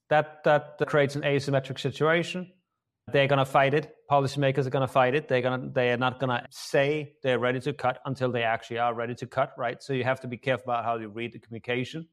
[0.10, 2.52] that that creates an asymmetric situation.
[3.14, 3.96] They're going to fight it.
[4.12, 5.30] Policymakers are going to fight it.
[5.30, 8.44] They're going to they are not going to say they're ready to cut until they
[8.44, 9.82] actually are ready to cut, right?
[9.82, 12.08] So you have to be careful about how you read the communication.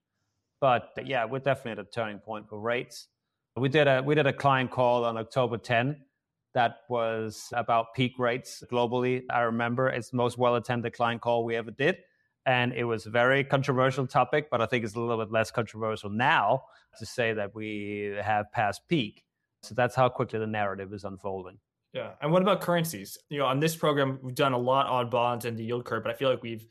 [0.64, 3.08] But yeah, we're definitely at a turning point for rates.
[3.54, 6.00] We did a we did a client call on October 10
[6.54, 9.24] that was about peak rates globally.
[9.30, 11.98] I remember it's the most well attended client call we ever did.
[12.46, 15.50] And it was a very controversial topic, but I think it's a little bit less
[15.50, 16.62] controversial now
[16.98, 19.22] to say that we have passed peak.
[19.64, 21.58] So that's how quickly the narrative is unfolding.
[21.92, 22.12] Yeah.
[22.22, 23.18] And what about currencies?
[23.28, 26.04] You know, on this program, we've done a lot on bonds and the yield curve,
[26.04, 26.66] but I feel like we've,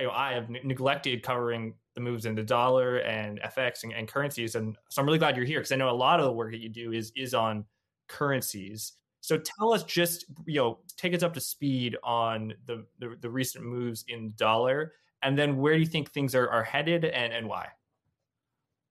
[0.00, 4.08] you know, I have neglected covering the moves in the dollar and FX and, and
[4.08, 4.54] currencies.
[4.54, 6.52] And so I'm really glad you're here because I know a lot of the work
[6.52, 7.64] that you do is is on
[8.08, 8.92] currencies.
[9.20, 13.30] So tell us just, you know, take us up to speed on the, the, the
[13.30, 14.92] recent moves in dollar
[15.24, 17.68] and then where do you think things are, are headed and, and why?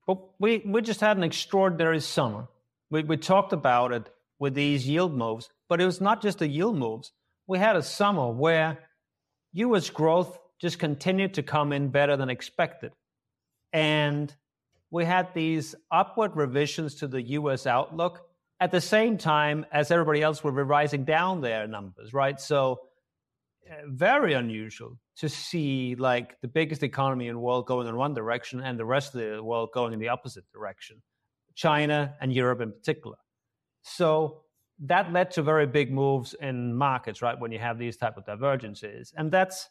[0.08, 2.48] Well, we, we just had an extraordinary summer.
[2.90, 6.48] We, we talked about it with these yield moves, but it was not just the
[6.48, 7.12] yield moves.
[7.46, 8.80] We had a summer where
[9.54, 12.94] US growth just continued to come in better than expected.
[13.74, 14.34] And
[14.92, 18.22] we had these upward revisions to the US outlook
[18.62, 22.40] at the same time as everybody else were revising down their numbers, right?
[22.40, 22.80] So,
[23.70, 28.14] uh, very unusual to see like the biggest economy in the world going in one
[28.14, 31.02] direction and the rest of the world going in the opposite direction
[31.56, 33.16] china and europe in particular
[33.84, 34.42] so
[34.80, 38.26] that led to very big moves in markets right when you have these type of
[38.26, 39.70] divergences and that's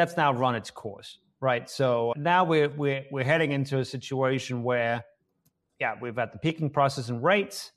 [0.00, 4.62] that's now run its course right so now we're we're, we're heading into a situation
[4.62, 5.04] where
[5.78, 7.72] yeah we've had the peaking process in rates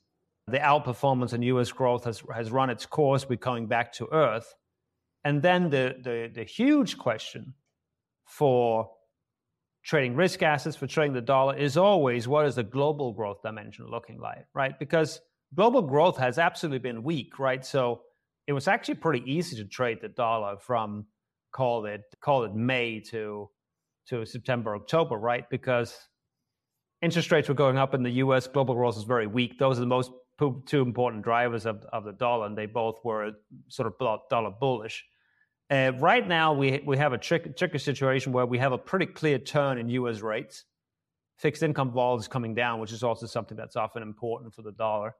[0.47, 4.55] the outperformance in us growth has has run its course we're coming back to earth
[5.23, 7.53] and then the, the, the huge question
[8.25, 8.89] for
[9.83, 13.85] trading risk assets, for trading the dollar, is always what is the global growth dimension
[13.87, 14.77] looking like, right?
[14.79, 15.21] Because
[15.55, 17.65] global growth has absolutely been weak, right?
[17.65, 18.01] So
[18.47, 21.05] it was actually pretty easy to trade the dollar from
[21.53, 23.49] call it call it May to
[24.07, 25.49] to September, October, right?
[25.49, 25.97] Because
[27.01, 29.57] interest rates were going up in the US, global growth was very weak.
[29.57, 30.11] Those are the most
[30.65, 33.31] two important drivers of, of the dollar, and they both were
[33.69, 35.05] sort of dollar bullish.
[35.69, 39.05] Uh, right now, we we have a trick, tricky situation where we have a pretty
[39.05, 40.21] clear turn in U.S.
[40.21, 40.65] rates.
[41.37, 44.71] Fixed income vol is coming down, which is also something that's often important for the
[44.71, 45.15] dollar.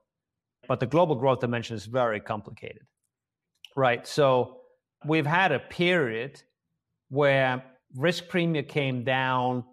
[0.68, 2.84] But the global growth dimension is very complicated,
[3.76, 4.06] right?
[4.08, 4.63] So
[5.06, 6.42] we've had a period
[7.10, 7.64] where
[7.96, 9.64] risk premium came down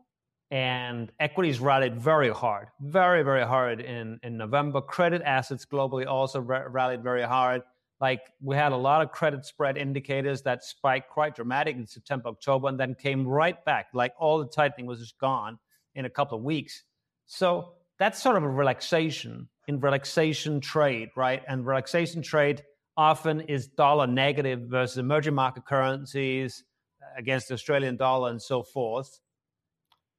[0.50, 4.80] and equities rallied very hard, very, very hard in, in November.
[4.80, 7.62] Credit assets globally also rallied very hard.
[8.00, 12.30] Like we had a lot of credit spread indicators that spiked quite dramatic in September,
[12.30, 13.88] October, and then came right back.
[13.94, 15.58] Like all the tightening was just gone
[15.94, 16.82] in a couple of weeks.
[17.26, 21.42] So that's sort of a relaxation in relaxation trade, right?
[21.46, 22.62] And relaxation trade
[23.00, 26.64] often is dollar negative versus emerging market currencies
[27.02, 29.20] uh, against the Australian dollar and so forth.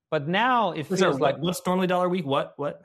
[0.10, 2.26] But now it feels like what's normally dollar weak?
[2.26, 2.82] What what?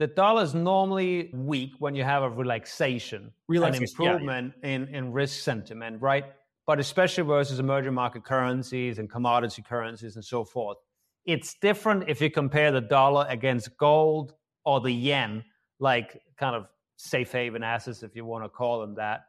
[0.00, 4.74] the dollar is normally weak when you have a relaxation, relaxation an improvement yeah, yeah.
[4.74, 6.24] in, in risk sentiment, right?
[6.66, 10.78] But especially versus emerging market currencies and commodity currencies and so forth.
[11.26, 14.32] It's different if you compare the dollar against gold
[14.64, 15.44] or the yen,
[15.80, 16.64] like kind of
[16.96, 19.24] safe haven assets, if you want to call them that.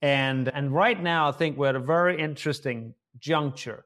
[0.00, 3.84] And, and right now, I think we're at a very interesting juncture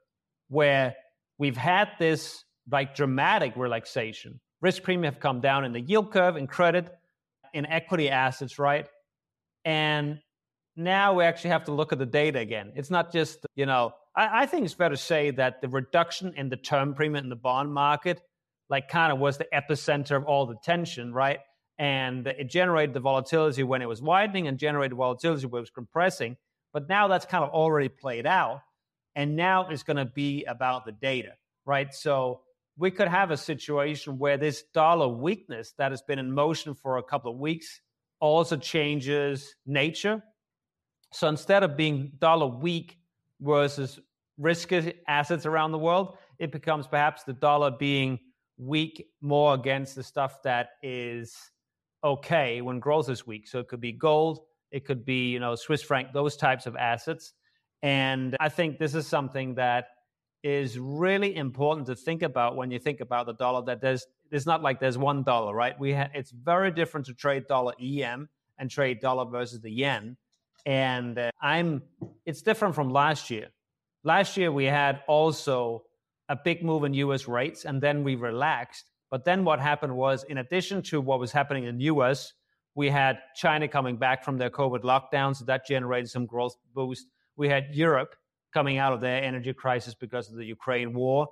[0.48, 0.94] where
[1.38, 6.36] we've had this like dramatic relaxation risk premium have come down in the yield curve,
[6.36, 6.88] in credit,
[7.52, 8.86] in equity assets, right?
[9.64, 10.20] And
[10.76, 12.72] now we actually have to look at the data again.
[12.76, 16.32] It's not just, you know, I, I think it's fair to say that the reduction
[16.36, 18.22] in the term premium in the bond market
[18.70, 21.40] like kind of was the epicenter of all the tension, right?
[21.78, 25.70] And it generated the volatility when it was widening and generated volatility when it was
[25.70, 26.36] compressing.
[26.72, 28.62] But now that's kind of already played out.
[29.14, 31.32] And now it's going to be about the data,
[31.66, 31.92] right?
[31.92, 32.40] So
[32.78, 36.98] we could have a situation where this dollar weakness that has been in motion for
[36.98, 37.80] a couple of weeks
[38.20, 40.22] also changes nature.
[41.12, 42.98] So instead of being dollar weak
[43.40, 43.98] versus
[44.38, 48.18] risky assets around the world, it becomes perhaps the dollar being
[48.56, 51.36] weak more against the stuff that is
[52.04, 53.46] okay when growth is weak.
[53.48, 54.40] So it could be gold,
[54.70, 57.34] it could be, you know, Swiss franc, those types of assets.
[57.82, 59.88] And I think this is something that
[60.42, 64.46] is really important to think about when you think about the dollar that there's it's
[64.46, 65.78] not like there's one dollar, right?
[65.78, 68.28] We ha- it's very different to trade dollar EM
[68.58, 70.16] and trade dollar versus the yen.
[70.64, 71.82] And uh, I'm
[72.24, 73.48] it's different from last year.
[74.04, 75.84] Last year we had also
[76.28, 78.86] a big move in US rates and then we relaxed.
[79.12, 82.32] But then what happened was in addition to what was happening in the US,
[82.74, 87.06] we had China coming back from their COVID lockdowns, so that generated some growth boost.
[87.36, 88.16] We had Europe
[88.54, 91.28] coming out of their energy crisis because of the Ukraine war.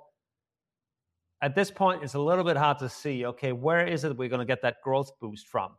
[1.41, 4.29] At this point, it's a little bit hard to see okay, where is it we're
[4.29, 5.71] going to get that growth boost from?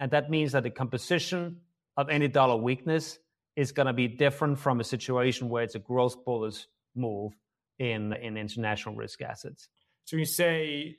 [0.00, 1.58] And that means that the composition
[1.98, 3.18] of any dollar weakness
[3.56, 7.34] is going to be different from a situation where it's a growth bullish move
[7.78, 9.68] in, in international risk assets.
[10.06, 10.96] So you say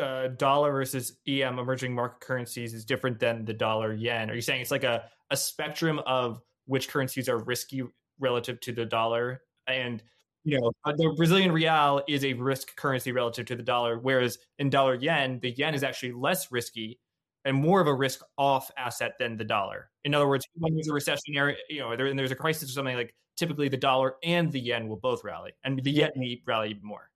[0.00, 4.30] uh, dollar versus EM emerging market currencies is different than the dollar yen.
[4.30, 7.82] Are you saying it's like a, a spectrum of which currencies are risky
[8.20, 9.42] relative to the dollar.
[9.66, 10.02] And
[10.44, 14.38] you know, uh, the Brazilian real is a risk currency relative to the dollar, whereas
[14.58, 17.00] in dollar yen, the yen is actually less risky
[17.44, 19.90] and more of a risk off asset than the dollar.
[20.04, 22.96] In other words, when there's a recessionary, you know, there, there's a crisis or something
[22.96, 26.78] like typically the dollar and the yen will both rally, and the yen may rally
[26.82, 27.10] more.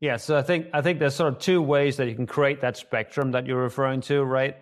[0.00, 2.60] Yeah, so I think I think there's sort of two ways that you can create
[2.60, 4.56] that spectrum that you're referring to, right?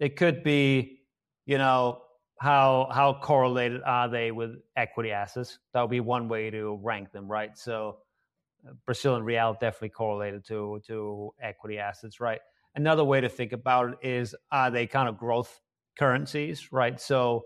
[0.00, 1.00] It could be,
[1.46, 2.02] you know,
[2.40, 5.58] how how correlated are they with equity assets?
[5.72, 7.56] That would be one way to rank them, right?
[7.56, 7.98] So
[8.66, 12.40] uh, Brazilian real definitely correlated to to equity assets, right?
[12.74, 15.60] Another way to think about it is are they kind of growth
[15.98, 17.00] currencies, right?
[17.00, 17.44] So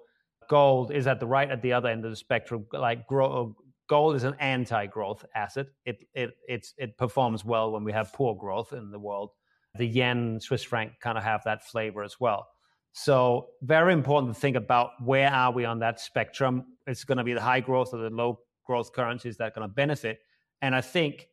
[0.48, 2.66] gold is at the right at the other end of the spectrum.
[2.72, 3.56] Like grow,
[3.88, 5.66] gold is an anti-growth asset.
[5.84, 9.30] It it it performs well when we have poor growth in the world.
[9.76, 12.48] The yen, Swiss franc kind of have that flavor as well.
[12.92, 16.64] So very important to think about where are we on that spectrum.
[16.86, 19.68] It's going to be the high growth or the low growth currencies that are going
[19.68, 20.20] to benefit.
[20.62, 21.28] And I think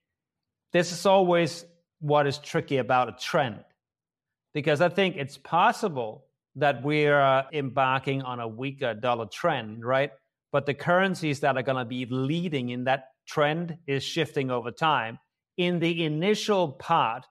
[0.74, 1.66] this is always
[2.00, 3.64] what is tricky about a trend,
[4.56, 6.26] because I think it's possible
[6.56, 10.12] that we're embarking on a weaker dollar trend, right?
[10.52, 14.72] But the currencies that are going to be leading in that trend is shifting over
[14.72, 15.20] time.
[15.58, 17.26] In the initial part,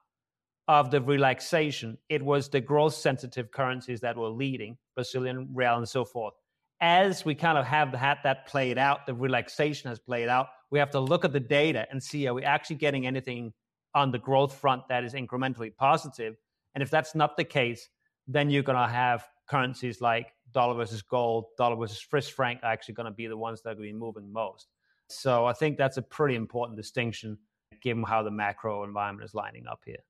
[0.71, 5.89] of the relaxation, it was the growth sensitive currencies that were leading, Brazilian real and
[5.89, 6.33] so forth.
[6.81, 10.79] As we kind of have had that played out, the relaxation has played out, we
[10.79, 13.53] have to look at the data and see are we actually getting anything
[13.97, 16.37] on the growth front that is incrementally positive?
[16.77, 17.89] And if that's not the case,
[18.29, 22.73] then you're going to have currencies like dollar versus gold, dollar versus Swiss franc are
[22.73, 24.69] actually going to be the ones that are going to be moving most.
[25.09, 27.39] So I think that's a pretty important distinction
[27.83, 30.05] given how the macro environment is lining up here.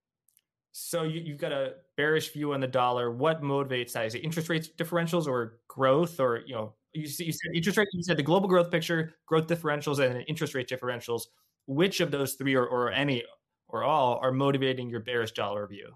[0.73, 3.11] So you, have got a bearish view on the dollar.
[3.11, 4.07] What motivates that?
[4.07, 7.89] Is it interest rates differentials or growth, or you know, you, you said interest rate.
[7.93, 11.23] You said the global growth picture, growth differentials, and interest rate differentials.
[11.67, 13.25] Which of those three, or, or any,
[13.69, 15.95] or all, are motivating your bearish dollar view?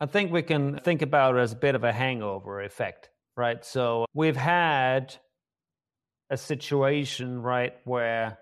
[0.00, 3.64] I think we can think about it as a bit of a hangover effect, right?
[3.64, 5.16] So we've had
[6.30, 8.38] a situation, right, where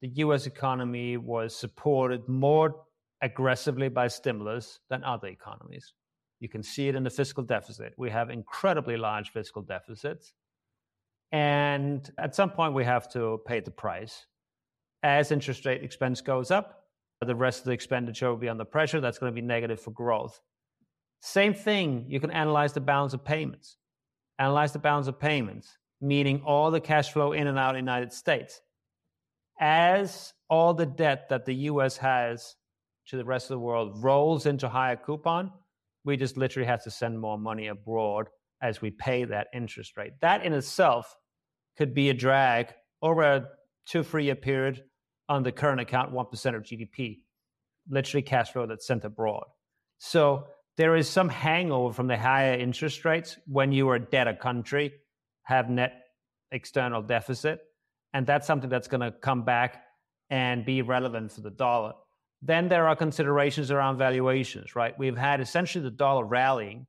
[0.00, 0.46] the U.S.
[0.46, 2.74] economy was supported more
[3.20, 5.92] aggressively by stimulus than other economies.
[6.40, 7.94] You can see it in the fiscal deficit.
[7.96, 10.32] We have incredibly large fiscal deficits.
[11.30, 14.26] And at some point, we have to pay the price.
[15.02, 16.84] As interest rate expense goes up,
[17.24, 19.00] the rest of the expenditure will be under pressure.
[19.00, 20.40] That's going to be negative for growth.
[21.20, 23.76] Same thing, you can analyze the balance of payments.
[24.42, 27.78] Analyze the balance of payments, meaning all the cash flow in and out of the
[27.78, 28.60] United States.
[29.60, 32.56] As all the debt that the US has
[33.06, 35.52] to the rest of the world rolls into higher coupon,
[36.04, 38.30] we just literally have to send more money abroad
[38.60, 40.14] as we pay that interest rate.
[40.22, 41.14] That in itself
[41.78, 43.44] could be a drag over a
[43.86, 44.82] two, three year period
[45.28, 47.20] on the current account, 1% of GDP,
[47.88, 49.44] literally cash flow that's sent abroad.
[49.98, 54.34] So there is some hangover from the higher interest rates when you are a debtor
[54.34, 54.92] country,
[55.42, 56.04] have net
[56.50, 57.60] external deficit.
[58.14, 59.84] And that's something that's going to come back
[60.30, 61.92] and be relevant for the dollar.
[62.40, 64.98] Then there are considerations around valuations, right?
[64.98, 66.86] We've had essentially the dollar rallying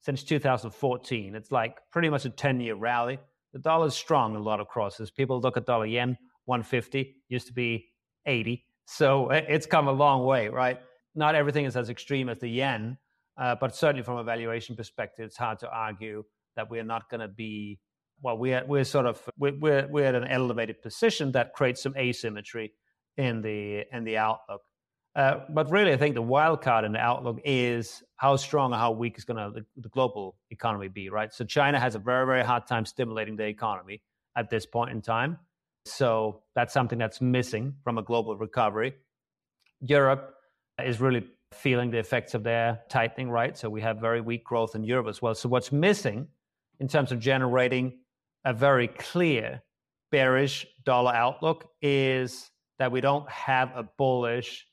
[0.00, 1.34] since 2014.
[1.34, 3.18] It's like pretty much a 10 year rally.
[3.52, 5.10] The dollar is strong in a lot of crosses.
[5.10, 7.88] People look at dollar yen, 150, used to be
[8.24, 8.64] 80.
[8.86, 10.78] So eh, it's come a long way, right?
[11.14, 12.98] Not everything is as extreme as the yen,
[13.36, 16.24] but certainly from a valuation perspective, it's hard to argue
[16.56, 17.78] that we're not going to be
[18.22, 18.38] well.
[18.38, 22.72] We're we're sort of we're we're at an elevated position that creates some asymmetry
[23.16, 24.62] in the in the outlook.
[25.14, 28.76] Uh, but really, I think the wild card in the outlook is how strong or
[28.76, 31.32] how weak is going to the, the, global economy be, right?
[31.32, 34.02] So China has a very, very hard time stimulating the economy
[34.36, 35.38] at this point in time.
[35.86, 38.92] So that's something that's missing from a global recovery.
[39.80, 40.34] Europe
[40.84, 43.56] is really feeling the effects of their tightening, right?
[43.56, 45.34] So we have very weak growth in Europe as well.
[45.34, 46.28] So what's missing
[46.80, 47.98] in terms of generating
[48.44, 49.62] a very clear
[50.10, 54.66] bearish dollar outlook is that we don't have a bullish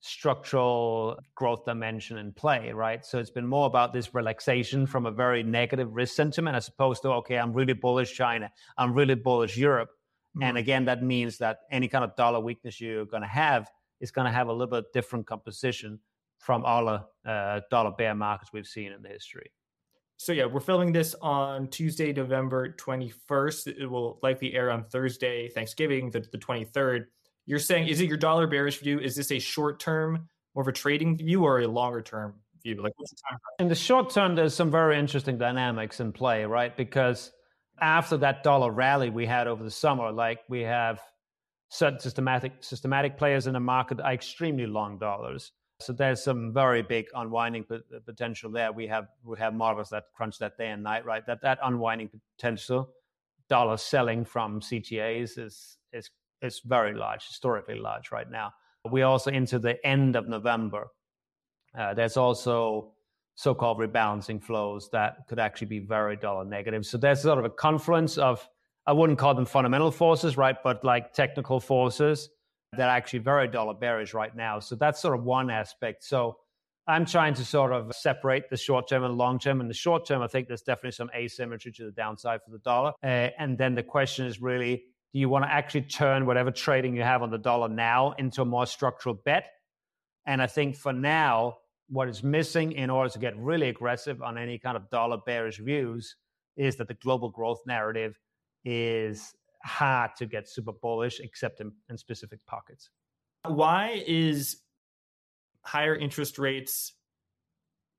[0.00, 3.04] structural growth dimension in play, right?
[3.04, 7.02] So it's been more about this relaxation from a very negative risk sentiment as opposed
[7.02, 9.88] to, okay, I'm really bullish China, I'm really bullish Europe.
[10.36, 10.42] Mm-hmm.
[10.42, 14.10] And again, that means that any kind of dollar weakness you're going to have is
[14.10, 15.98] going to have a little bit different composition
[16.38, 19.50] from all the uh, dollar bear markets we've seen in the history.
[20.16, 23.78] So yeah, we're filming this on Tuesday, November 21st.
[23.78, 27.06] It will likely air on Thursday, Thanksgiving, the, the 23rd
[27.46, 28.98] you're saying is it your dollar bearish view?
[28.98, 32.82] Is this a short term, more of a trading view, or a longer term view?
[32.82, 33.38] Like what's the time?
[33.58, 36.74] In the short term, there's some very interesting dynamics in play, right?
[36.74, 37.32] Because
[37.80, 41.00] after that dollar rally we had over the summer, like we have
[41.74, 45.50] certain systematic systematic players in the market are extremely long dollars.
[45.80, 47.64] So there's some very big unwinding
[48.06, 48.70] potential there.
[48.70, 51.26] We have we have models that crunch that day and night, right?
[51.26, 52.90] That that unwinding potential,
[53.48, 56.10] dollar selling from CTAs is is
[56.42, 58.52] is very large, historically large right now.
[58.88, 60.86] We're also into the end of November.
[61.76, 62.92] Uh, there's also
[63.34, 66.86] so-called rebalancing flows that could actually be very dollar negative.
[66.86, 68.48] So there's sort of a confluence of
[68.86, 72.28] I wouldn't call them fundamental forces, right, but like technical forces
[72.76, 74.58] that are actually very dollar bearish right now.
[74.58, 76.04] So that's sort of one aspect.
[76.04, 76.36] So
[76.86, 79.60] I'm trying to sort of separate the short term and the long term.
[79.60, 82.58] In the short term, I think there's definitely some asymmetry to the downside for the
[82.58, 82.92] dollar.
[83.02, 86.96] Uh, and then the question is really do you want to actually turn whatever trading
[86.96, 89.44] you have on the dollar now into a more structural bet?
[90.26, 91.58] And I think for now,
[91.88, 95.58] what is missing in order to get really aggressive on any kind of dollar bearish
[95.58, 96.16] views
[96.56, 98.18] is that the global growth narrative
[98.64, 102.90] is hard to get super bullish except in, in specific pockets.
[103.46, 104.58] Why is
[105.62, 106.92] higher interest rates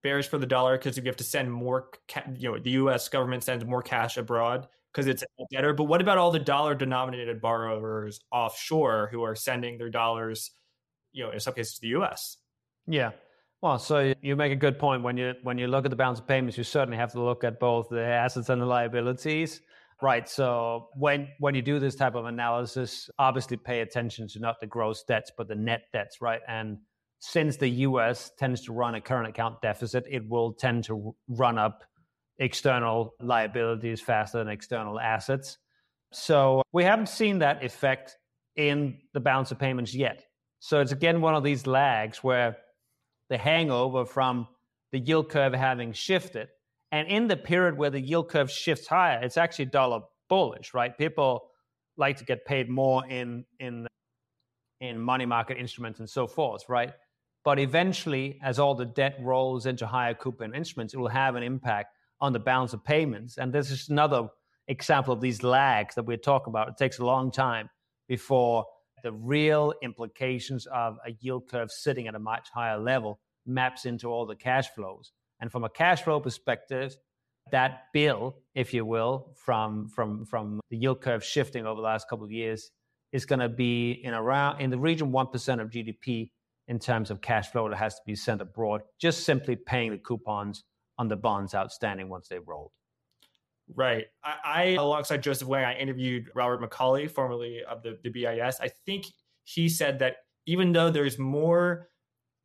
[0.03, 0.77] bearish for the dollar?
[0.77, 1.89] Because you have to send more,
[2.35, 3.09] you know, the U.S.
[3.09, 5.73] government sends more cash abroad because it's better.
[5.73, 10.51] But what about all the dollar denominated borrowers offshore who are sending their dollars,
[11.11, 12.37] you know, in some cases to the US?
[12.87, 13.11] Yeah.
[13.61, 15.03] Well, so you make a good point.
[15.03, 17.43] When you when you look at the balance of payments, you certainly have to look
[17.43, 19.61] at both the assets and the liabilities.
[20.01, 20.27] Right.
[20.27, 24.67] So when when you do this type of analysis, obviously pay attention to not the
[24.67, 26.41] gross debts, but the net debts, right?
[26.47, 26.79] And
[27.19, 31.57] since the US tends to run a current account deficit, it will tend to run
[31.57, 31.83] up
[32.39, 35.57] external liabilities faster than external assets.
[36.11, 38.17] So we haven't seen that effect
[38.55, 40.23] in the balance of payments yet.
[40.59, 42.57] So it's again one of these lags where
[43.29, 44.47] the hangover from
[44.91, 46.47] the yield curve having shifted.
[46.95, 50.97] And in the period where the yield curve shifts higher, it's actually dollar bullish, right?
[50.97, 51.49] People
[51.97, 53.85] like to get paid more in in
[54.79, 56.93] in money market instruments and so forth, right?
[57.43, 61.43] But eventually, as all the debt rolls into higher coupon instruments, it will have an
[61.43, 61.89] impact
[62.21, 63.37] on the balance of payments.
[63.37, 64.29] And this is another
[64.69, 66.69] example of these lags that we're talking about.
[66.69, 67.69] It takes a long time
[68.07, 68.63] before
[69.03, 74.07] the real implications of a yield curve sitting at a much higher level maps into
[74.07, 75.11] all the cash flows.
[75.45, 76.97] And from a cash flow perspective,
[77.51, 82.09] that bill, if you will, from from from the yield curve shifting over the last
[82.09, 82.71] couple of years
[83.11, 86.31] is going to be in around in the region one percent of GDP
[86.67, 89.99] in terms of cash flow that has to be sent abroad, just simply paying the
[89.99, 90.63] coupons
[90.97, 92.71] on the bonds outstanding once they've rolled.
[93.75, 94.05] Right.
[94.23, 98.59] I, I, alongside Joseph Wang, I interviewed Robert McCauley, formerly of the, the BIS.
[98.59, 99.05] I think
[99.43, 100.15] he said that
[100.47, 101.89] even though there's more,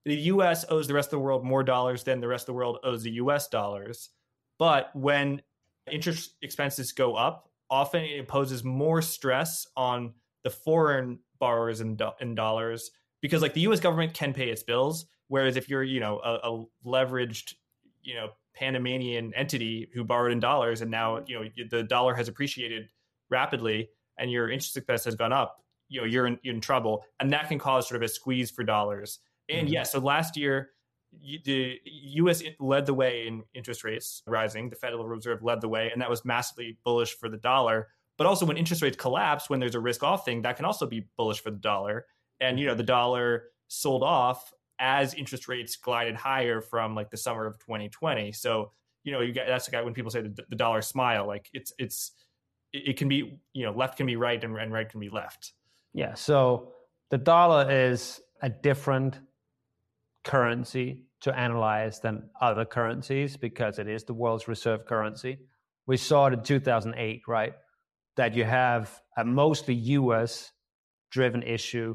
[0.05, 2.55] the US owes the rest of the world more dollars than the rest of the
[2.55, 4.11] world owes the US dollars.
[4.59, 5.43] But when
[5.91, 12.11] interest expenses go up, often it imposes more stress on the foreign borrowers in, do-
[12.21, 12.91] in dollars
[13.21, 15.07] because like the US government can pay its bills.
[15.29, 17.55] Whereas if you're, you know, a, a leveraged,
[18.03, 22.29] you know, Panamanian entity who borrowed in dollars, and now you know the dollar has
[22.29, 22.89] appreciated
[23.31, 23.89] rapidly,
[24.19, 25.63] and your interest expense has gone up.
[25.89, 28.51] you know you're in, you're in trouble, and that can cause sort of a squeeze
[28.51, 29.21] for dollars.
[29.51, 29.75] And mm-hmm.
[29.75, 30.71] yeah, so last year
[31.45, 32.43] the U.S.
[32.61, 34.71] led the way in interest rates rising.
[34.71, 37.89] The Federal Reserve led the way, and that was massively bullish for the dollar.
[38.17, 41.07] But also, when interest rates collapse, when there's a risk-off thing, that can also be
[41.17, 42.07] bullish for the dollar.
[42.41, 47.17] And you know, the dollar sold off as interest rates glided higher from like the
[47.17, 48.33] summer of 2020.
[48.33, 48.73] So
[49.05, 51.49] you know, you get that's the guy when people say the, the dollar smile, like
[51.53, 52.13] it's it's
[52.73, 55.53] it, can be you know left can be right and, and right can be left.
[55.93, 56.15] Yeah.
[56.15, 56.73] So
[57.11, 59.19] the dollar is a different
[60.25, 65.39] currency to analyze than other currencies because it is the world's reserve currency.
[65.87, 67.55] We saw it in 2008, right?
[68.17, 70.53] That you have a mostly US
[71.11, 71.95] driven issue,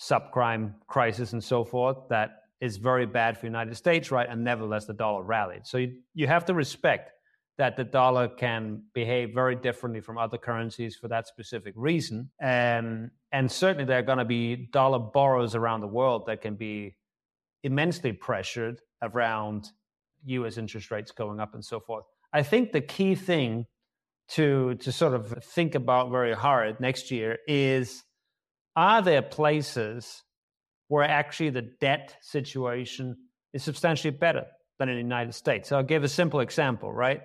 [0.00, 4.28] subprime crisis, and so forth, that is very bad for the United States, right?
[4.28, 5.66] And nevertheless, the dollar rallied.
[5.66, 7.10] So you, you have to respect
[7.56, 12.30] that the dollar can behave very differently from other currencies for that specific reason.
[12.40, 16.56] And, and certainly there are going to be dollar borrowers around the world that can
[16.56, 16.96] be
[17.64, 19.70] immensely pressured around
[20.26, 22.04] US interest rates going up and so forth.
[22.32, 23.66] I think the key thing
[24.30, 28.04] to, to sort of think about very hard next year is
[28.76, 30.22] are there places
[30.88, 33.16] where actually the debt situation
[33.52, 34.46] is substantially better
[34.78, 35.68] than in the United States.
[35.68, 37.22] So I'll give a simple example, right?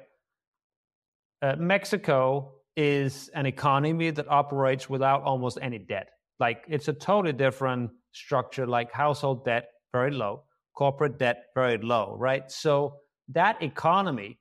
[1.42, 6.10] Uh, Mexico is an economy that operates without almost any debt.
[6.40, 10.44] Like it's a totally different structure, like household debt, very low,
[10.76, 12.50] corporate debt, very low, right?
[12.52, 12.98] So
[13.30, 14.40] that economy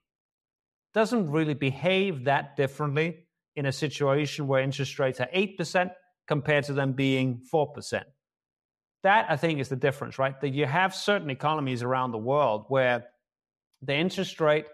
[0.94, 3.26] doesn't really behave that differently
[3.56, 5.90] in a situation where interest rates are 8%
[6.26, 8.02] compared to them being 4%.
[9.02, 10.40] That I think is the difference, right?
[10.40, 13.06] That you have certain economies around the world where
[13.82, 14.66] the interest rate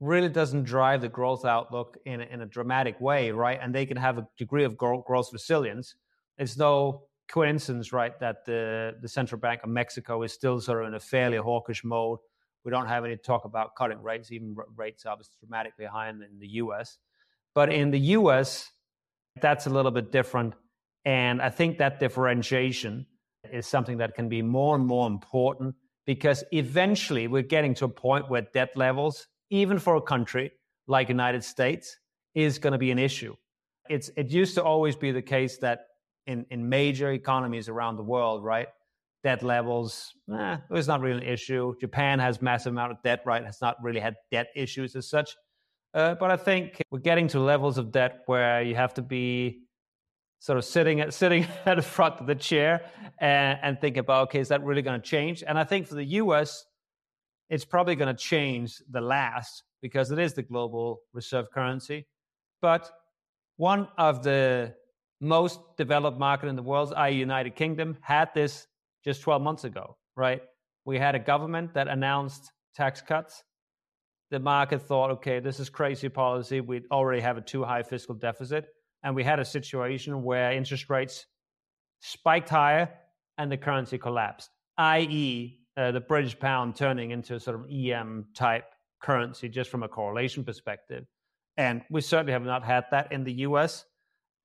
[0.00, 3.58] really doesn't drive the growth outlook in a, in a dramatic way, right?
[3.60, 5.94] And they can have a degree of growth resilience.
[6.38, 10.88] It's no coincidence, right, that the, the central bank of Mexico is still sort of
[10.88, 12.18] in a fairly hawkish mode.
[12.64, 16.22] We don't have any talk about cutting rates, even rates are obviously dramatically higher than
[16.22, 16.98] in the US.
[17.54, 18.70] But in the US,
[19.40, 20.54] that's a little bit different.
[21.04, 23.06] And I think that differentiation
[23.52, 25.74] is something that can be more and more important
[26.04, 30.52] because eventually we're getting to a point where debt levels, even for a country
[30.86, 31.96] like United States,
[32.34, 33.34] is going to be an issue.
[33.88, 35.86] It's it used to always be the case that
[36.26, 38.68] in, in major economies around the world, right,
[39.22, 41.74] debt levels, eh, was not really an issue.
[41.80, 43.44] Japan has massive amount of debt, right?
[43.44, 45.36] Has not really had debt issues as such.
[45.94, 49.62] Uh, but I think we're getting to levels of debt where you have to be
[50.40, 54.28] sort of sitting at sitting at the front of the chair and, and think about
[54.28, 56.66] okay is that really going to change and i think for the us
[57.48, 62.06] it's probably going to change the last because it is the global reserve currency
[62.60, 62.90] but
[63.56, 64.74] one of the
[65.20, 68.66] most developed market in the world i.e united kingdom had this
[69.04, 70.42] just 12 months ago right?
[70.84, 73.44] We had a government that announced tax cuts.
[74.30, 76.60] The market thought okay this is crazy policy.
[76.60, 78.66] We already have a too high fiscal deficit.
[79.02, 81.26] And we had a situation where interest rates
[82.00, 82.88] spiked higher
[83.38, 88.26] and the currency collapsed, i.e., uh, the British pound turning into a sort of EM
[88.34, 88.64] type
[89.00, 91.04] currency just from a correlation perspective.
[91.58, 93.84] And we certainly have not had that in the US,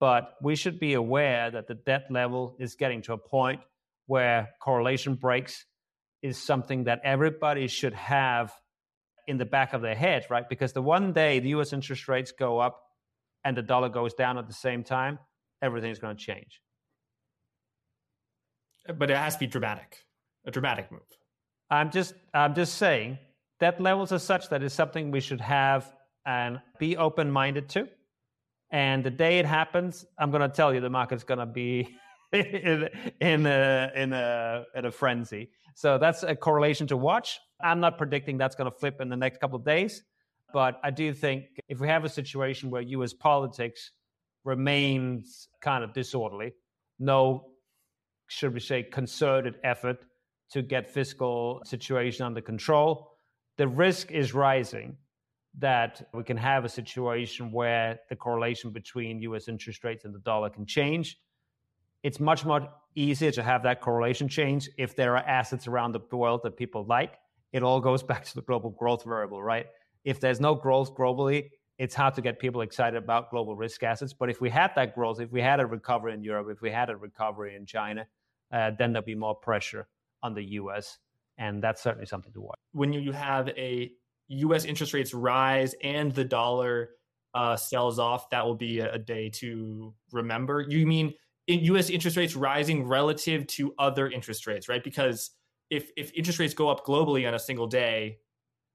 [0.02, 3.62] but we should be aware that the debt level is getting to a point
[4.08, 5.64] where correlation breaks
[6.24, 8.52] is something that everybody should have
[9.28, 10.50] in the back of their head, right?
[10.50, 12.82] Because the one day the US interest rates go up,
[13.44, 15.20] and the dollar goes down at the same time,
[15.62, 16.62] everything's going to change.
[18.98, 19.98] But it has to be dramatic,
[20.46, 21.02] a dramatic move.
[21.70, 23.20] I'm just, I'm just saying
[23.60, 25.92] that levels are such that it's something we should have
[26.26, 27.88] and be open-minded to.
[28.72, 31.96] And the day it happens, I'm going to tell you the market's going to be
[32.32, 35.50] in, a in a in a frenzy.
[35.76, 37.40] So that's a correlation to watch.
[37.62, 40.04] I'm not predicting that's going to flip in the next couple of days.
[40.54, 43.92] But I do think if we have a situation where US politics
[44.44, 46.54] remains kind of disorderly,
[47.00, 47.48] no,
[48.28, 50.06] should we say, concerted effort
[50.52, 53.12] to get fiscal situation under control,
[53.58, 54.98] the risk is rising
[55.60, 60.20] that we can have a situation where the correlation between US interest rates and the
[60.20, 61.18] dollar can change.
[62.04, 66.02] It's much more easier to have that correlation change if there are assets around the
[66.16, 67.16] world that people like.
[67.52, 69.68] It all goes back to the global growth variable, right?
[70.04, 74.14] if there's no growth globally, it's hard to get people excited about global risk assets.
[74.14, 76.70] But if we had that growth, if we had a recovery in Europe, if we
[76.70, 78.06] had a recovery in China,
[78.52, 79.88] uh, then there'll be more pressure
[80.22, 80.98] on the US.
[81.38, 82.60] And that's certainly something to watch.
[82.72, 83.92] When you have a
[84.32, 86.92] US interest rates rise and the dollar
[87.34, 90.66] uh, sells off, that will be a, day to remember.
[90.68, 91.14] You mean
[91.48, 91.90] in U.S.
[91.90, 94.84] interest rates rising relative to other interest rates, right?
[94.84, 95.32] Because
[95.70, 98.20] if if interest rates go up globally on a single day,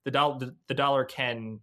[0.05, 1.61] the dollar the, the dollar can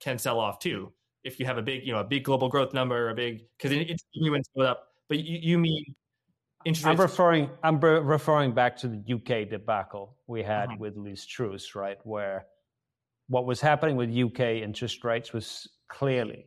[0.00, 0.92] can sell off too.
[1.22, 3.72] If you have a big you know a big global growth number, a big because
[3.72, 4.88] it's everyone's go up.
[5.08, 5.84] But you, you mean
[6.64, 10.76] interest I'm referring I'm referring back to the UK debacle we had uh-huh.
[10.80, 11.98] with Liz Truss, right?
[12.04, 12.46] Where
[13.28, 16.46] what was happening with UK interest rates was clearly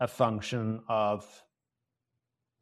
[0.00, 1.24] a function of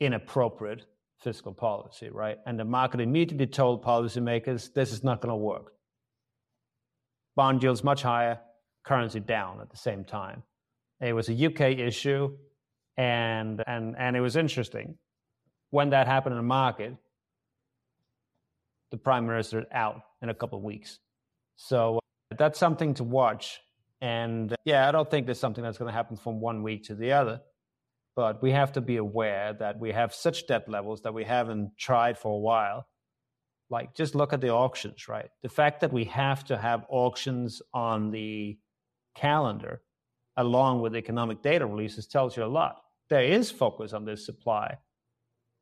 [0.00, 0.86] inappropriate
[1.20, 2.38] fiscal policy, right?
[2.46, 5.72] And the market immediately told policymakers this is not going to work.
[7.36, 8.38] Bond yields much higher,
[8.84, 10.42] currency down at the same time.
[11.00, 12.36] It was a UK issue,
[12.96, 14.96] and and and it was interesting
[15.70, 16.94] when that happened in the market.
[18.90, 20.98] The prime minister out in a couple of weeks,
[21.56, 22.01] so
[22.38, 23.60] that's something to watch.
[24.00, 26.84] And uh, yeah, I don't think there's something that's going to happen from one week
[26.84, 27.40] to the other.
[28.14, 31.78] But we have to be aware that we have such debt levels that we haven't
[31.78, 32.86] tried for a while.
[33.70, 35.30] Like, just look at the auctions, right?
[35.42, 38.58] The fact that we have to have auctions on the
[39.14, 39.80] calendar
[40.36, 42.82] along with economic data releases tells you a lot.
[43.08, 44.78] There is focus on this supply.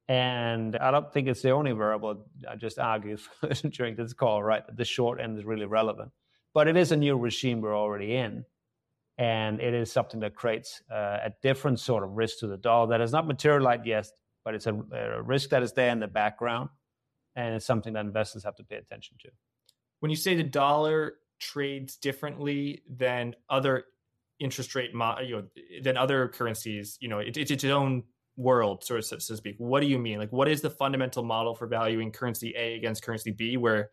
[0.08, 2.26] And I don't think it's the only variable.
[2.48, 3.20] I just argued
[3.70, 4.66] during this call, right?
[4.66, 6.10] That the short end is really relevant.
[6.52, 8.44] But it is a new regime we're already in
[9.20, 12.88] and it is something that creates uh, a different sort of risk to the dollar
[12.88, 14.06] that has not materialized yet,
[14.46, 16.70] but it's a, a, risk that is there in the background,
[17.36, 19.28] and it's something that investors have to pay attention to.
[20.00, 23.84] When you say the dollar trades differently than other
[24.38, 25.44] interest rate, mo- you know,
[25.82, 28.04] than other currencies, you know, it, it's its own
[28.38, 29.56] world, sort of so to speak.
[29.58, 30.18] What do you mean?
[30.18, 33.90] Like, what is the fundamental model for valuing currency A against currency B, where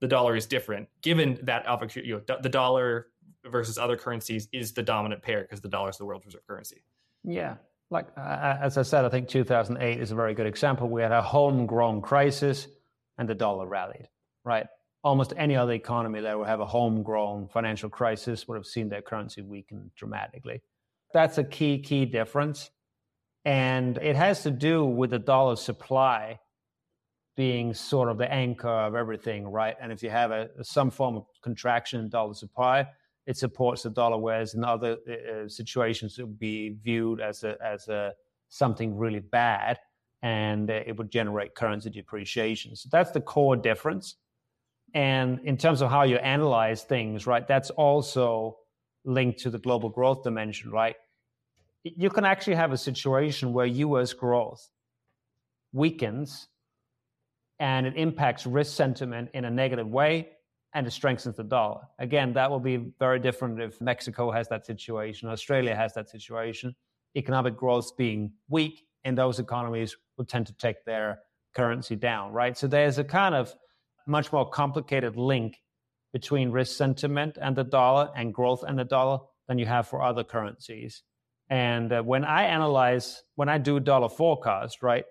[0.00, 1.64] the dollar is different, given that
[1.96, 3.08] you know, the dollar
[3.44, 6.82] versus other currencies is the dominant pair because the dollar is the world reserve currency.
[7.24, 7.56] Yeah.
[7.90, 10.88] Like, uh, as I said, I think 2008 is a very good example.
[10.88, 12.68] We had a homegrown crisis
[13.16, 14.08] and the dollar rallied,
[14.44, 14.66] right?
[15.02, 19.00] Almost any other economy that would have a homegrown financial crisis would have seen their
[19.00, 20.62] currency weaken dramatically.
[21.14, 22.70] That's a key, key difference.
[23.44, 26.40] And it has to do with the dollar supply
[27.38, 29.76] being sort of the anchor of everything, right?
[29.80, 32.88] And if you have a, some form of contraction in dollar supply,
[33.28, 37.44] it supports the dollar, whereas in other uh, uh, situations it would be viewed as
[37.44, 38.12] a as a
[38.48, 39.78] something really bad,
[40.20, 42.74] and uh, it would generate currency depreciation.
[42.74, 44.16] So that's the core difference.
[44.92, 48.56] And in terms of how you analyze things, right, that's also
[49.04, 50.96] linked to the global growth dimension, right?
[51.84, 54.12] You can actually have a situation where U.S.
[54.12, 54.70] growth
[55.72, 56.48] weakens
[57.60, 60.28] and it impacts risk sentiment in a negative way
[60.74, 61.80] and it strengthens the dollar.
[61.98, 66.74] Again, that will be very different if Mexico has that situation, Australia has that situation.
[67.16, 71.20] Economic growth being weak in those economies would tend to take their
[71.54, 72.56] currency down, right?
[72.56, 73.54] So there's a kind of
[74.06, 75.56] much more complicated link
[76.12, 80.02] between risk sentiment and the dollar and growth and the dollar than you have for
[80.02, 81.02] other currencies.
[81.50, 85.04] And uh, when I analyze, when I do dollar forecast, right,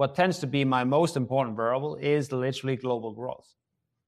[0.00, 3.54] what tends to be my most important variable is literally global growth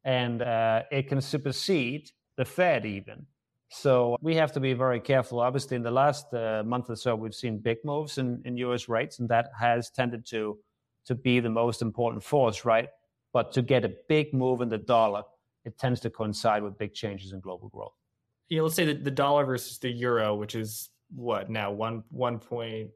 [0.05, 3.27] and uh, it can supersede the Fed even.
[3.69, 5.41] So we have to be very careful.
[5.41, 8.89] Obviously, in the last uh, month or so, we've seen big moves in, in U.S.
[8.89, 10.57] rates, and that has tended to
[11.05, 12.89] to be the most important force, right?
[13.35, 15.25] But to get a big move in the dollar,
[15.67, 17.93] it tends to coincide with big changes in global growth.
[18.49, 22.39] Yeah, let's say that the dollar versus the euro, which is what now one one
[22.39, 22.89] point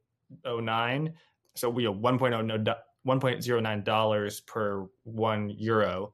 [0.46, 1.12] oh nine.
[1.56, 2.62] So we have one point oh no
[3.02, 6.12] one point zero nine dollars per one euro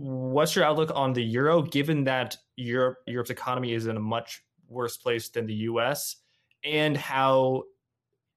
[0.00, 4.42] what's your outlook on the euro, given that Europe Europe's economy is in a much
[4.68, 6.16] worse place than the U.S.
[6.64, 7.64] and how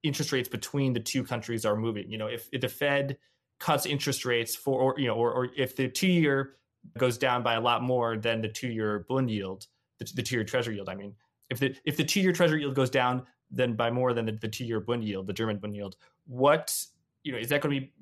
[0.03, 2.11] interest rates between the two countries are moving?
[2.11, 3.18] You know, if, if the Fed
[3.59, 6.55] cuts interest rates for, or, you know, or, or if the two year
[6.97, 9.68] goes down by a lot more than the two year bond yield,
[9.99, 10.89] the, the two year treasury yield.
[10.89, 11.16] I mean,
[11.49, 14.32] if the if the two year treasury yield goes down then by more than the,
[14.34, 16.76] the two year bond yield, the German bond yield, what
[17.24, 17.94] you know is that going to be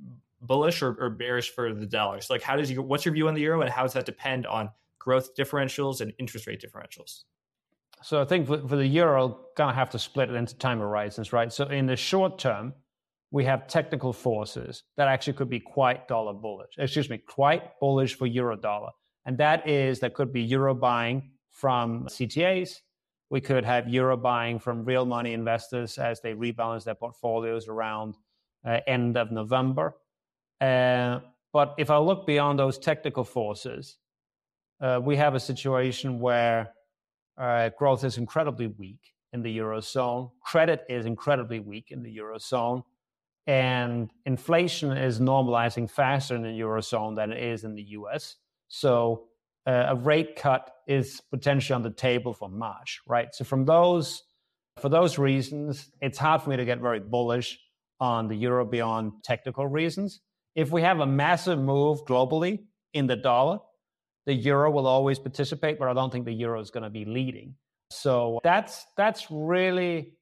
[0.42, 2.22] bullish or, or bearish for the dollar?
[2.22, 4.06] So like how does your what's your view on the euro and how does that
[4.06, 4.70] depend on
[5.00, 7.24] growth differentials and interest rate differentials?
[8.04, 11.34] So I think for, for the euro, gonna have to split it into time horizons,
[11.34, 11.52] right?
[11.52, 12.74] So in the short term,
[13.32, 16.74] we have technical forces that actually could be quite dollar bullish.
[16.78, 18.90] Excuse me, quite bullish for euro dollar,
[19.26, 22.80] and that is that could be euro buying from CTAs.
[23.32, 28.18] We could have euro buying from real money investors as they rebalance their portfolios around
[28.66, 29.96] uh, end of November.
[30.60, 31.22] Uh,
[31.54, 33.98] but if I look beyond those technical forces,
[34.82, 36.74] uh, we have a situation where
[37.38, 40.32] uh, growth is incredibly weak in the eurozone.
[40.44, 42.84] Credit is incredibly weak in the eurozone.
[43.48, 48.36] and inflation is normalizing faster in the eurozone than it is in the US.
[48.68, 49.30] So
[49.66, 53.34] uh, a rate cut is potentially on the table for March, right?
[53.34, 54.24] So from those
[54.80, 57.60] for those reasons, it's hard for me to get very bullish
[58.00, 60.22] on the euro beyond technical reasons.
[60.56, 63.60] If we have a massive move globally in the dollar,
[64.26, 67.06] the euro will always participate, but I don't think the euro is going to be
[67.06, 67.56] leading.
[67.90, 70.14] So that's that's really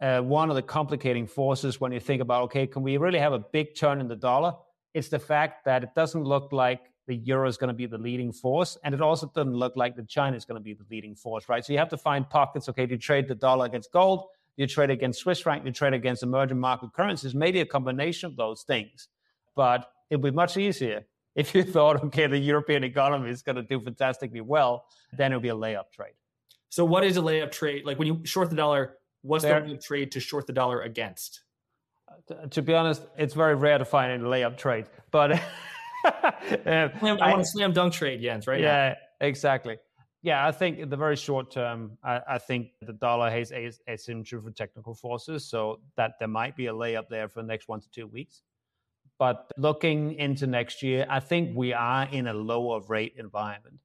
[0.00, 3.32] uh, one of the complicating forces when you think about okay, can we really have
[3.32, 4.54] a big turn in the dollar?
[4.94, 7.98] It's the fact that it doesn't look like the euro is going to be the
[7.98, 10.84] leading force, and it also doesn't look like that China is going to be the
[10.90, 11.64] leading force, right?
[11.64, 12.68] So you have to find pockets.
[12.68, 14.26] Okay, do you trade the dollar against gold?
[14.56, 15.62] Do you trade against Swiss franc?
[15.62, 17.34] Do you trade against emerging market currencies?
[17.34, 19.08] Maybe a combination of those things,
[19.56, 23.62] but it'd be much easier if you thought, okay, the European economy is going to
[23.62, 24.84] do fantastically well,
[25.16, 26.14] then it would be a layup trade.
[26.68, 27.86] So, what is a layup trade?
[27.86, 31.40] Like when you short the dollar, what's there, the trade to short the dollar against?
[32.26, 35.40] To, to be honest, it's very rare to find a layup trade, but
[36.04, 38.60] I, I want to slam dunk trade Jens, right?
[38.60, 39.26] Yeah, now.
[39.26, 39.78] exactly.
[40.22, 44.40] Yeah, I think in the very short term, I, I think the dollar has asymmetry
[44.40, 47.80] for technical forces, so that there might be a layup there for the next one
[47.80, 48.42] to two weeks.
[49.18, 53.80] But looking into next year, I think we are in a lower rate environment.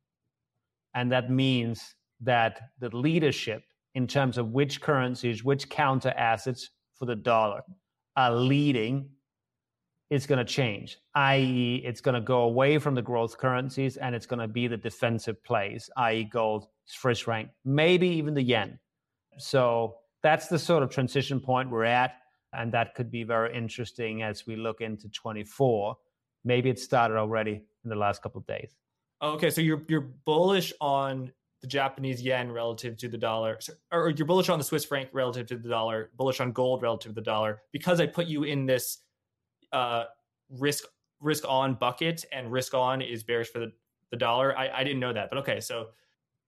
[0.93, 3.63] And that means that the leadership
[3.95, 7.61] in terms of which currencies, which counter assets for the dollar
[8.15, 9.09] are leading
[10.09, 14.13] is going to change, i.e., it's going to go away from the growth currencies and
[14.13, 18.79] it's going to be the defensive plays, i.e., gold, Swiss franc, maybe even the yen.
[19.37, 22.15] So that's the sort of transition point we're at.
[22.53, 25.97] And that could be very interesting as we look into 24.
[26.45, 28.75] Maybe it started already in the last couple of days.
[29.21, 31.31] Okay, so you're you're bullish on
[31.61, 33.57] the Japanese yen relative to the dollar,
[33.91, 37.11] or you're bullish on the Swiss franc relative to the dollar, bullish on gold relative
[37.11, 38.99] to the dollar, because I put you in this
[39.73, 40.05] uh,
[40.49, 40.85] risk
[41.19, 43.71] risk on bucket, and risk on is bearish for the,
[44.11, 44.57] the dollar.
[44.57, 45.87] I, I didn't know that, but okay, so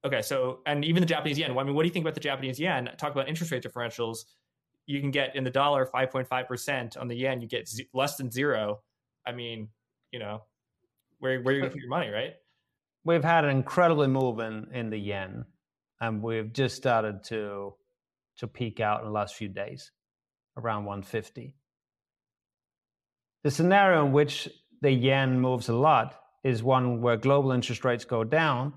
[0.06, 1.54] okay, so and even the Japanese yen.
[1.54, 2.90] Well, I mean, what do you think about the Japanese yen?
[2.98, 4.20] Talk about interest rate differentials.
[4.86, 7.42] You can get in the dollar five point five percent on the yen.
[7.42, 8.82] You get z- less than zero.
[9.26, 9.70] I mean,
[10.12, 10.44] you know,
[11.20, 12.34] where where you going to put your money, right?
[13.06, 15.46] we've had an incredibly move in, in the yen,
[16.02, 17.74] and we've just started to
[18.38, 19.92] to peak out in the last few days,
[20.58, 21.56] around 150.
[23.46, 24.50] The scenario in which
[24.82, 28.74] the yen moves a lot is one where global interest rates go down,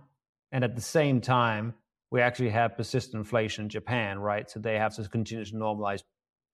[0.52, 1.72] and at the same time,
[2.10, 4.50] we actually have persistent inflation in Japan, right?
[4.50, 6.02] So they have to continue to normalize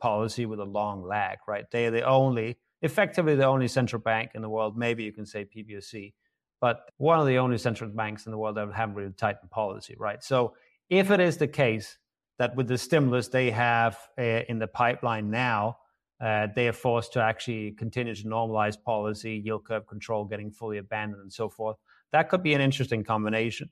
[0.01, 1.69] policy with a long lag, right?
[1.73, 5.27] They are the only, effectively the only central bank in the world, maybe you can
[5.27, 6.13] say PBOC,
[6.61, 9.97] but one of the only central banks in the world that haven't really tightened policy,
[9.99, 10.23] right?
[10.23, 10.55] So
[10.89, 11.99] if it is the case
[12.39, 15.79] that with the stimulus they have uh, in the pipeline now,
[16.25, 20.79] uh, they are forced to actually continue to normalize policy, yield curve control getting fully
[20.79, 21.77] abandoned, and so forth.
[22.13, 23.69] That could be an interesting combination.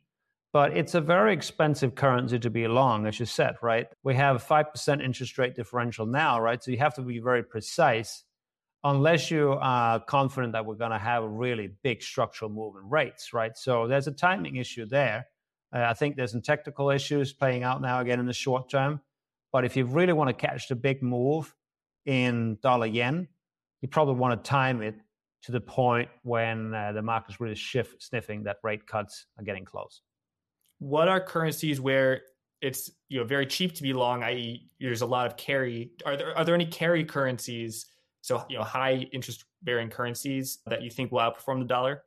[0.53, 3.86] But it's a very expensive currency to be long, as you said, right?
[4.05, 6.62] We have a 5% interest rate differential now, right?
[6.62, 8.22] So you have to be very precise
[8.84, 12.90] unless you are confident that we're going to have a really big structural move in
[12.90, 13.57] rates, right?
[13.57, 15.26] So there's a timing issue there.
[15.74, 19.00] Uh, I think there's some technical issues playing out now again in the short term.
[19.53, 21.55] But if you really want to catch the big move
[22.07, 23.28] in dollar yen,
[23.80, 24.94] you probably want to time it
[25.42, 29.64] to the point when uh, the market's really shift sniffing that rate cuts are getting
[29.64, 30.03] close.
[30.78, 32.22] What are currencies where
[32.61, 35.90] it's you know very cheap to be long, i.e., there's a lot of carry?
[36.07, 37.86] Are there are there any carry currencies
[38.22, 42.05] so, you know, high interest bearing currencies that you think will outperform the dollar?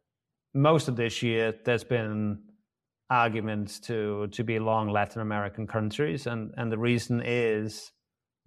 [0.53, 2.39] Most of this year, there's been
[3.09, 7.91] arguments to to be long Latin American countries, and and the reason is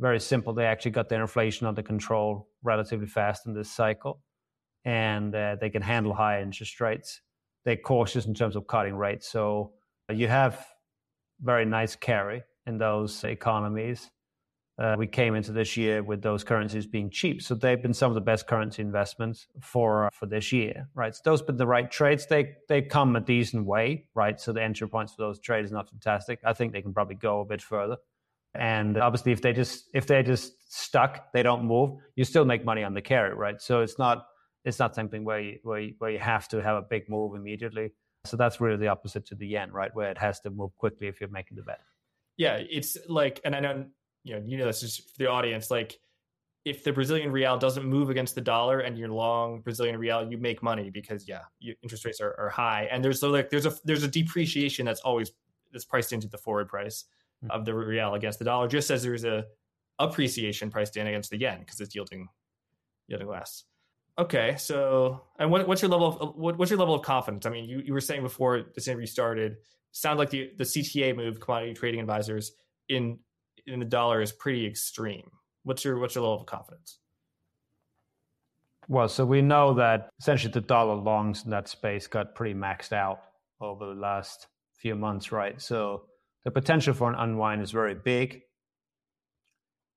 [0.01, 0.53] very simple.
[0.53, 4.23] They actually got their inflation under control relatively fast in this cycle,
[4.85, 7.21] and uh, they can handle high interest rates.
[7.65, 9.73] They're cautious in terms of cutting rates, so
[10.11, 10.67] you have
[11.41, 14.11] very nice carry in those economies
[14.79, 17.43] uh, we came into this year with those currencies being cheap.
[17.43, 21.15] So they've been some of the best currency investments for uh, for this year, right?
[21.15, 22.27] So those been the right trades.
[22.27, 24.41] They they come a decent way, right?
[24.41, 26.39] So the entry points for those trades is not fantastic.
[26.45, 27.97] I think they can probably go a bit further.
[28.55, 31.99] And obviously, if they just if they're just stuck, they don't move.
[32.17, 33.61] You still make money on the carry, right?
[33.61, 34.25] So it's not
[34.65, 37.35] it's not something where you, where you, where you have to have a big move
[37.35, 37.93] immediately.
[38.25, 39.91] So that's really the opposite to the yen, right?
[39.95, 41.81] Where it has to move quickly if you're making the bet.
[42.37, 43.87] Yeah, it's like, and I know
[44.25, 45.71] you know, you know, this is for the audience.
[45.71, 45.99] Like,
[46.65, 50.37] if the Brazilian real doesn't move against the dollar and you're long Brazilian real, you
[50.37, 51.43] make money because yeah,
[51.83, 55.01] interest rates are, are high, and there's so like there's a there's a depreciation that's
[55.01, 55.33] always
[55.73, 57.05] that's priced into the forward price.
[57.43, 57.51] Hmm.
[57.51, 59.45] of the real against the dollar, just as there's a
[59.99, 62.29] appreciation priced in against the yen because it's yielding
[63.07, 63.65] yielding less.
[64.19, 67.47] Okay, so and what, what's your level of what, what's your level of confidence?
[67.47, 69.57] I mean, you, you were saying before this interview started,
[69.93, 72.53] sound like the the CTA move, commodity trading advisors
[72.89, 73.19] in
[73.67, 75.31] in the dollar is pretty extreme.
[75.63, 76.99] What's your what's your level of confidence?
[78.89, 82.93] Well, so we know that essentially the dollar longs in that space got pretty maxed
[82.93, 83.21] out
[83.61, 85.61] over the last few months, right?
[85.61, 86.07] So
[86.49, 88.41] the potential for an unwind is very big.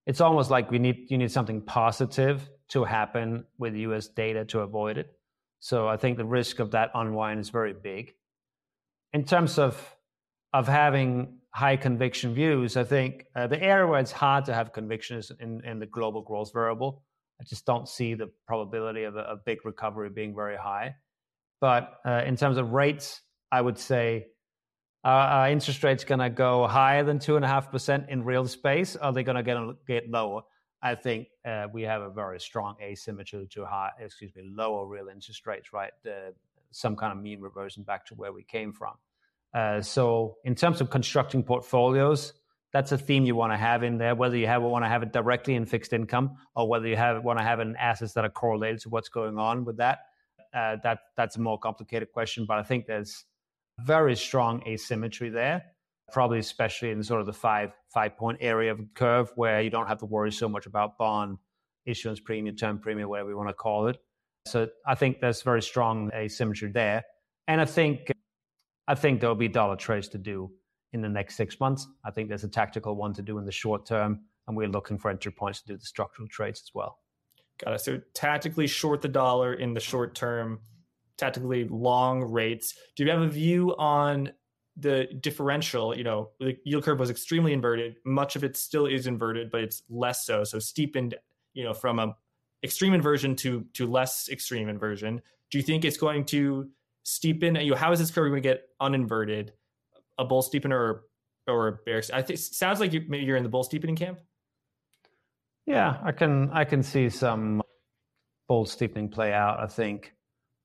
[0.05, 4.59] It's almost like we need you need something positive to happen with US data to
[4.59, 5.07] avoid it.
[5.61, 8.15] So I think the risk of that unwind is very big.
[9.13, 9.95] In terms of
[10.51, 14.73] of having high conviction views, I think uh, the area where it's hard to have
[14.73, 17.01] conviction is in, in the global growth variable.
[17.39, 20.95] I just don't see the probability of a, a big recovery being very high.
[21.61, 23.21] But uh, in terms of rates,
[23.53, 24.25] I would say
[25.03, 28.23] uh, are interest rates going to go higher than two and a half percent in
[28.23, 28.95] real space?
[28.95, 30.41] Or are they going to get lower?
[30.83, 35.07] I think uh, we have a very strong asymmetry to high, excuse me, lower real
[35.09, 35.91] interest rates, right?
[36.05, 36.31] Uh,
[36.71, 38.93] some kind of mean reversion back to where we came from.
[39.53, 42.33] Uh, so, in terms of constructing portfolios,
[42.71, 44.15] that's a theme you want to have in there.
[44.15, 47.23] Whether you have want to have it directly in fixed income, or whether you have
[47.23, 49.99] want to have in assets that are correlated to what's going on with that,
[50.53, 52.45] uh, that that's a more complicated question.
[52.45, 53.25] But I think there's
[53.85, 55.63] very strong asymmetry there,
[56.11, 59.69] probably especially in sort of the five five point area of the curve where you
[59.69, 61.37] don't have to worry so much about bond
[61.85, 63.97] issuance premium, term premium, whatever you want to call it.
[64.47, 67.03] So I think there's very strong asymmetry there,
[67.47, 68.11] and I think
[68.87, 70.51] I think there'll be dollar trades to do
[70.93, 71.87] in the next six months.
[72.03, 74.97] I think there's a tactical one to do in the short term, and we're looking
[74.97, 76.99] for entry points to do the structural trades as well.
[77.63, 77.81] Got it.
[77.81, 80.59] So tactically short the dollar in the short term,
[81.21, 82.73] tactically long rates.
[82.95, 84.31] Do you have a view on
[84.75, 85.95] the differential?
[85.95, 87.95] You know, the yield curve was extremely inverted.
[88.03, 90.43] Much of it still is inverted, but it's less so.
[90.43, 91.15] So steepened,
[91.53, 92.15] you know, from a
[92.63, 95.21] extreme inversion to to less extreme inversion.
[95.51, 96.69] Do you think it's going to
[97.05, 97.63] steepen?
[97.63, 99.51] You know, how is this curve going to get uninverted?
[100.17, 101.03] A bull steepener or
[101.47, 102.01] or a bear?
[102.13, 104.19] I think sounds like you, you're in the bull steepening camp.
[105.67, 107.61] Yeah, I can I can see some
[108.47, 109.59] bull steepening play out.
[109.59, 110.13] I think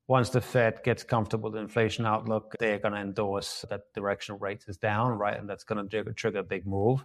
[0.09, 4.39] once the Fed gets comfortable with the inflation outlook, they're going to endorse that directional
[4.39, 7.05] rates is down, right, and that's going to trigger a big move.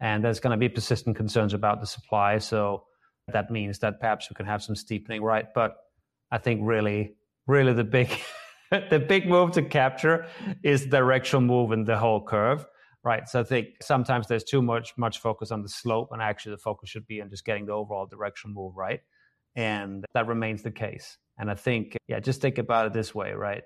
[0.00, 2.84] And there's going to be persistent concerns about the supply, so
[3.28, 5.46] that means that perhaps we can have some steepening, right?
[5.54, 5.76] But
[6.30, 7.14] I think really,
[7.46, 8.10] really the big
[8.90, 10.26] the big move to capture
[10.62, 12.66] is directional move in the whole curve,
[13.02, 13.26] right?
[13.28, 16.62] So I think sometimes there's too much much focus on the slope, and actually the
[16.62, 19.00] focus should be on just getting the overall directional move right,
[19.56, 21.18] and that remains the case.
[21.38, 23.64] And I think, yeah, just think about it this way, right?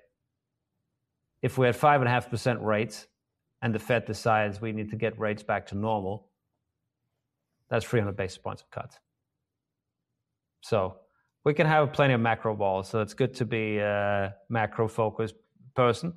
[1.43, 3.07] If we had five and a half percent rates,
[3.63, 6.29] and the Fed decides we need to get rates back to normal,
[7.69, 8.99] that's 300 basis points of cuts.
[10.63, 10.97] So
[11.45, 12.89] we can have plenty of macro balls.
[12.89, 15.35] So it's good to be a macro focused
[15.75, 16.13] person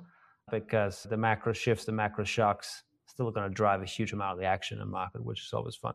[0.50, 4.38] because the macro shifts, the macro shocks, still going to drive a huge amount of
[4.38, 5.94] the action in the market, which is always fun.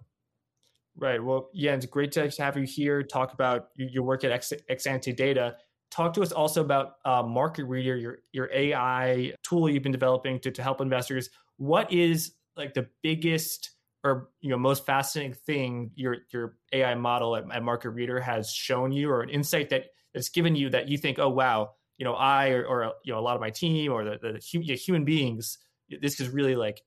[1.00, 1.24] Right.
[1.24, 3.04] Well, yeah, it's great to have you here.
[3.04, 4.84] Talk about your work at Ex-
[5.16, 5.56] Data.
[5.92, 10.40] Talk to us also about uh, Market Reader, your your AI tool you've been developing
[10.42, 11.30] to, to help investors.
[11.56, 13.72] What is like the biggest
[14.04, 18.52] or you know most fascinating thing your your AI model at, at, Market Reader has
[18.52, 22.04] shown you, or an insight that that's given you that you think, oh wow, you
[22.04, 25.06] know I or, or you know a lot of my team or the, the human
[25.06, 25.60] beings,
[26.02, 26.82] this is really like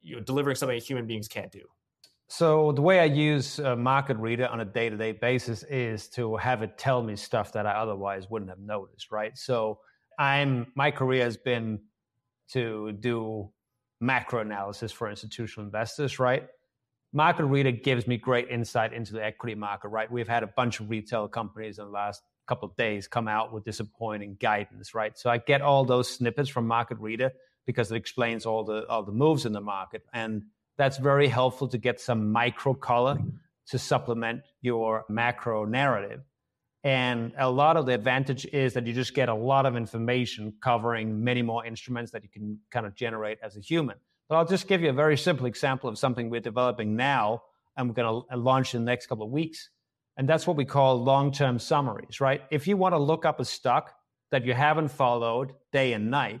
[0.00, 1.66] you know delivering something human beings can't do.
[2.32, 6.62] So the way I use uh, Market Reader on a day-to-day basis is to have
[6.62, 9.36] it tell me stuff that I otherwise wouldn't have noticed, right?
[9.36, 9.80] So
[10.16, 11.80] I'm my career has been
[12.52, 13.50] to do
[14.00, 16.46] macro analysis for institutional investors, right?
[17.12, 20.08] Market Reader gives me great insight into the equity market, right?
[20.08, 23.52] We've had a bunch of retail companies in the last couple of days come out
[23.52, 25.18] with disappointing guidance, right?
[25.18, 27.32] So I get all those snippets from Market Reader
[27.66, 30.44] because it explains all the all the moves in the market, and
[30.80, 33.18] that's very helpful to get some micro color
[33.68, 36.22] to supplement your macro narrative.
[36.82, 40.54] And a lot of the advantage is that you just get a lot of information
[40.62, 43.98] covering many more instruments that you can kind of generate as a human.
[44.30, 47.42] But I'll just give you a very simple example of something we're developing now
[47.76, 49.68] and we're going to launch in the next couple of weeks.
[50.16, 52.40] And that's what we call long term summaries, right?
[52.50, 53.92] If you want to look up a stock
[54.30, 56.40] that you haven't followed day and night,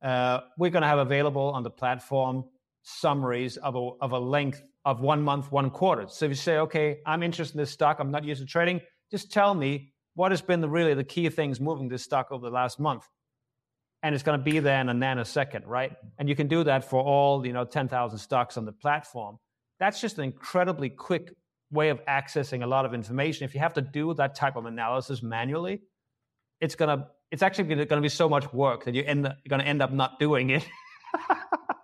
[0.00, 2.44] uh, we're going to have available on the platform
[2.82, 6.06] summaries of a, of a length of one month, one quarter.
[6.08, 8.80] So if you say, okay, I'm interested in this stock, I'm not used to trading,
[9.10, 12.44] just tell me what has been the really the key things moving this stock over
[12.44, 13.04] the last month.
[14.02, 15.92] And it's going to be there in a nanosecond, right?
[16.18, 19.38] And you can do that for all, you know, 10,000 stocks on the platform.
[19.78, 21.32] That's just an incredibly quick
[21.70, 23.44] way of accessing a lot of information.
[23.44, 25.82] If you have to do that type of analysis manually,
[26.60, 29.62] it's gonna it's actually going to be so much work that you end you're going
[29.62, 30.68] to end up not doing it.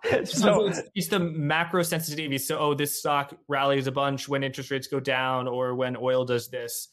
[0.25, 2.37] so it's, it's the macro sensitivity.
[2.37, 6.25] So, oh, this stock rallies a bunch when interest rates go down, or when oil
[6.25, 6.89] does this.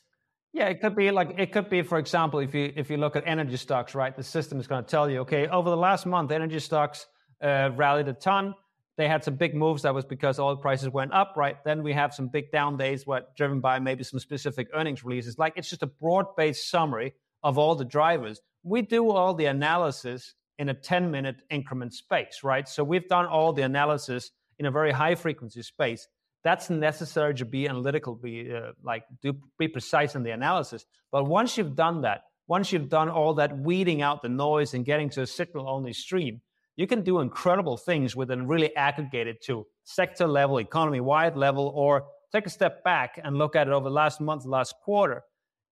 [0.52, 3.16] Yeah, it could be like it could be, for example, if you if you look
[3.16, 4.16] at energy stocks, right?
[4.16, 7.06] The system is going to tell you, okay, over the last month, energy stocks
[7.42, 8.54] uh, rallied a ton.
[8.96, 9.82] They had some big moves.
[9.82, 11.62] That was because oil prices went up, right?
[11.64, 15.38] Then we have some big down days, what driven by maybe some specific earnings releases.
[15.38, 17.12] Like it's just a broad-based summary
[17.42, 18.40] of all the drivers.
[18.62, 22.68] We do all the analysis in a 10 minute increment space, right?
[22.68, 26.08] So we've done all the analysis in a very high frequency space.
[26.44, 30.84] That's necessary to be analytical, be uh, like do be precise in the analysis.
[31.10, 34.84] But once you've done that, once you've done all that weeding out the noise and
[34.84, 36.40] getting to a signal only stream,
[36.76, 42.04] you can do incredible things with really aggregated to sector level, economy wide level, or
[42.32, 45.22] take a step back and look at it over the last month, last quarter.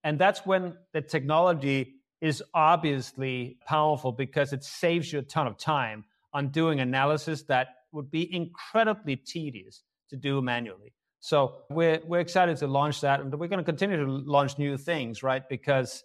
[0.03, 1.94] And that's when the technology
[2.25, 6.03] is obviously powerful because it saves you a ton of time
[6.33, 10.95] on doing analysis that would be incredibly tedious to do manually.
[11.21, 14.79] So we're we're excited to launch that, and we're going to continue to launch new
[14.79, 15.47] things, right?
[15.47, 16.03] Because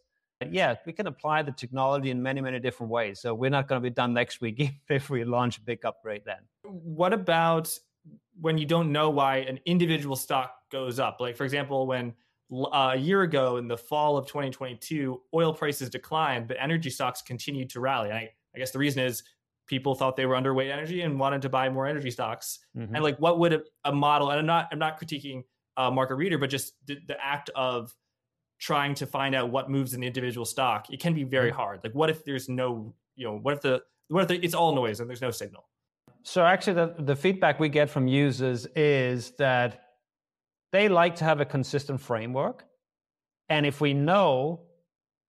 [0.50, 3.22] yeah, we can apply the technology in many many different ways.
[3.22, 6.24] So we're not going to be done next week if we launch a big upgrade
[6.26, 6.42] then.
[6.64, 7.70] What about
[8.42, 11.22] when you don't know why an individual stock goes up?
[11.22, 12.14] Like for example, when
[12.52, 17.70] a year ago in the fall of 2022, oil prices declined, but energy stocks continued
[17.72, 18.12] to rally.
[18.12, 19.24] I, I guess the reason is
[19.68, 22.60] people thought they were underweight energy and wanted to buy more energy stocks.
[22.76, 22.96] Mm-hmm.
[22.96, 24.32] And like, what would a, a, model?
[24.32, 25.44] And I'm not, I'm not critiquing
[25.78, 27.94] a market reader, but just the, the, act of
[28.58, 30.92] trying to find out what moves an individual stock.
[30.92, 31.58] It can be very mm-hmm.
[31.58, 31.80] hard.
[31.84, 34.74] Like, what if there's no, you know, what if the, what if the, it's all
[34.74, 35.70] noise and there's no signal?
[36.24, 39.89] So actually, the, the feedback we get from users is that
[40.72, 42.66] they like to have a consistent framework.
[43.50, 44.62] And if we know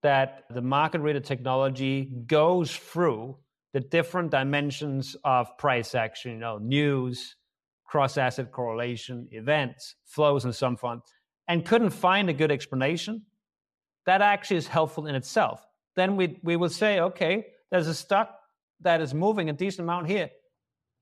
[0.03, 3.37] that the market reader technology goes through
[3.73, 7.35] the different dimensions of price action, you know, news,
[7.85, 11.01] cross asset correlation, events, flows, and so on,
[11.47, 13.23] and couldn't find a good explanation,
[14.05, 15.65] that actually is helpful in itself.
[15.95, 18.37] Then we, we will say, okay, there's a stock
[18.81, 20.29] that is moving a decent amount here.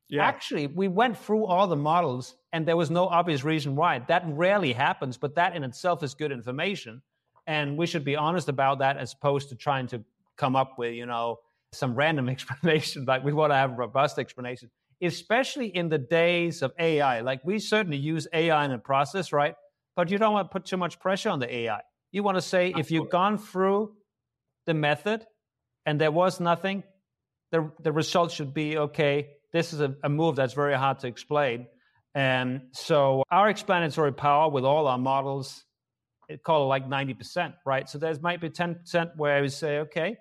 [0.10, 0.26] Yeah.
[0.26, 4.00] Actually, we went through all the models and there was no obvious reason why.
[4.08, 7.04] That rarely happens, but that in itself is good information.
[7.46, 10.04] And we should be honest about that as opposed to trying to
[10.36, 11.38] come up with, you know,
[11.74, 13.06] some random explanation.
[13.06, 17.22] Like we want to have a robust explanation, especially in the days of AI.
[17.22, 19.54] Like we certainly use AI in the process, right?
[19.96, 21.82] But you don't want to put too much pressure on the AI.
[22.12, 23.94] You want to say if you've gone through
[24.66, 25.26] the method
[25.86, 26.84] and there was nothing,
[27.52, 31.08] the, the result should be okay this is a, a move that's very hard to
[31.08, 31.68] explain.
[32.16, 35.64] And so our explanatory power with all our models,
[36.28, 37.90] it call it like 90%, right?
[37.90, 40.18] So there's might be 10% where we say, okay,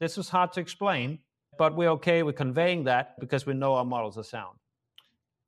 [0.00, 1.18] this was hard to explain,
[1.58, 4.56] but we're okay with conveying that because we know our models are sound.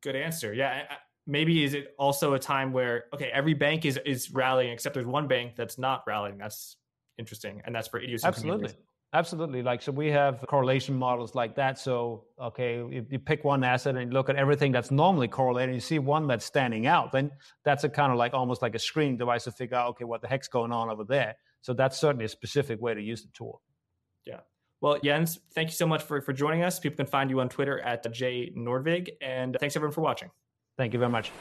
[0.02, 0.52] Good answer.
[0.52, 0.84] Yeah.
[1.26, 5.06] Maybe is it also a time where, okay, every bank is, is rallying, except there's
[5.06, 6.38] one bank that's not rallying.
[6.38, 6.76] That's
[7.18, 7.62] interesting.
[7.64, 8.48] And that's for idiosyncrasy.
[8.48, 8.76] Absolutely.
[9.12, 9.62] Absolutely.
[9.62, 11.78] Like, so we have correlation models like that.
[11.78, 15.74] So, okay, if you pick one asset and you look at everything that's normally correlated,
[15.74, 17.32] you see one that's standing out, then
[17.64, 20.22] that's a kind of like almost like a screening device to figure out, okay, what
[20.22, 21.34] the heck's going on over there.
[21.60, 23.60] So that's certainly a specific way to use the tool.
[24.24, 24.40] Yeah.
[24.80, 26.78] Well, Jens, thank you so much for, for joining us.
[26.78, 29.08] People can find you on Twitter at J Nordvig.
[29.20, 30.30] And thanks everyone for watching.
[30.78, 31.32] Thank you very much.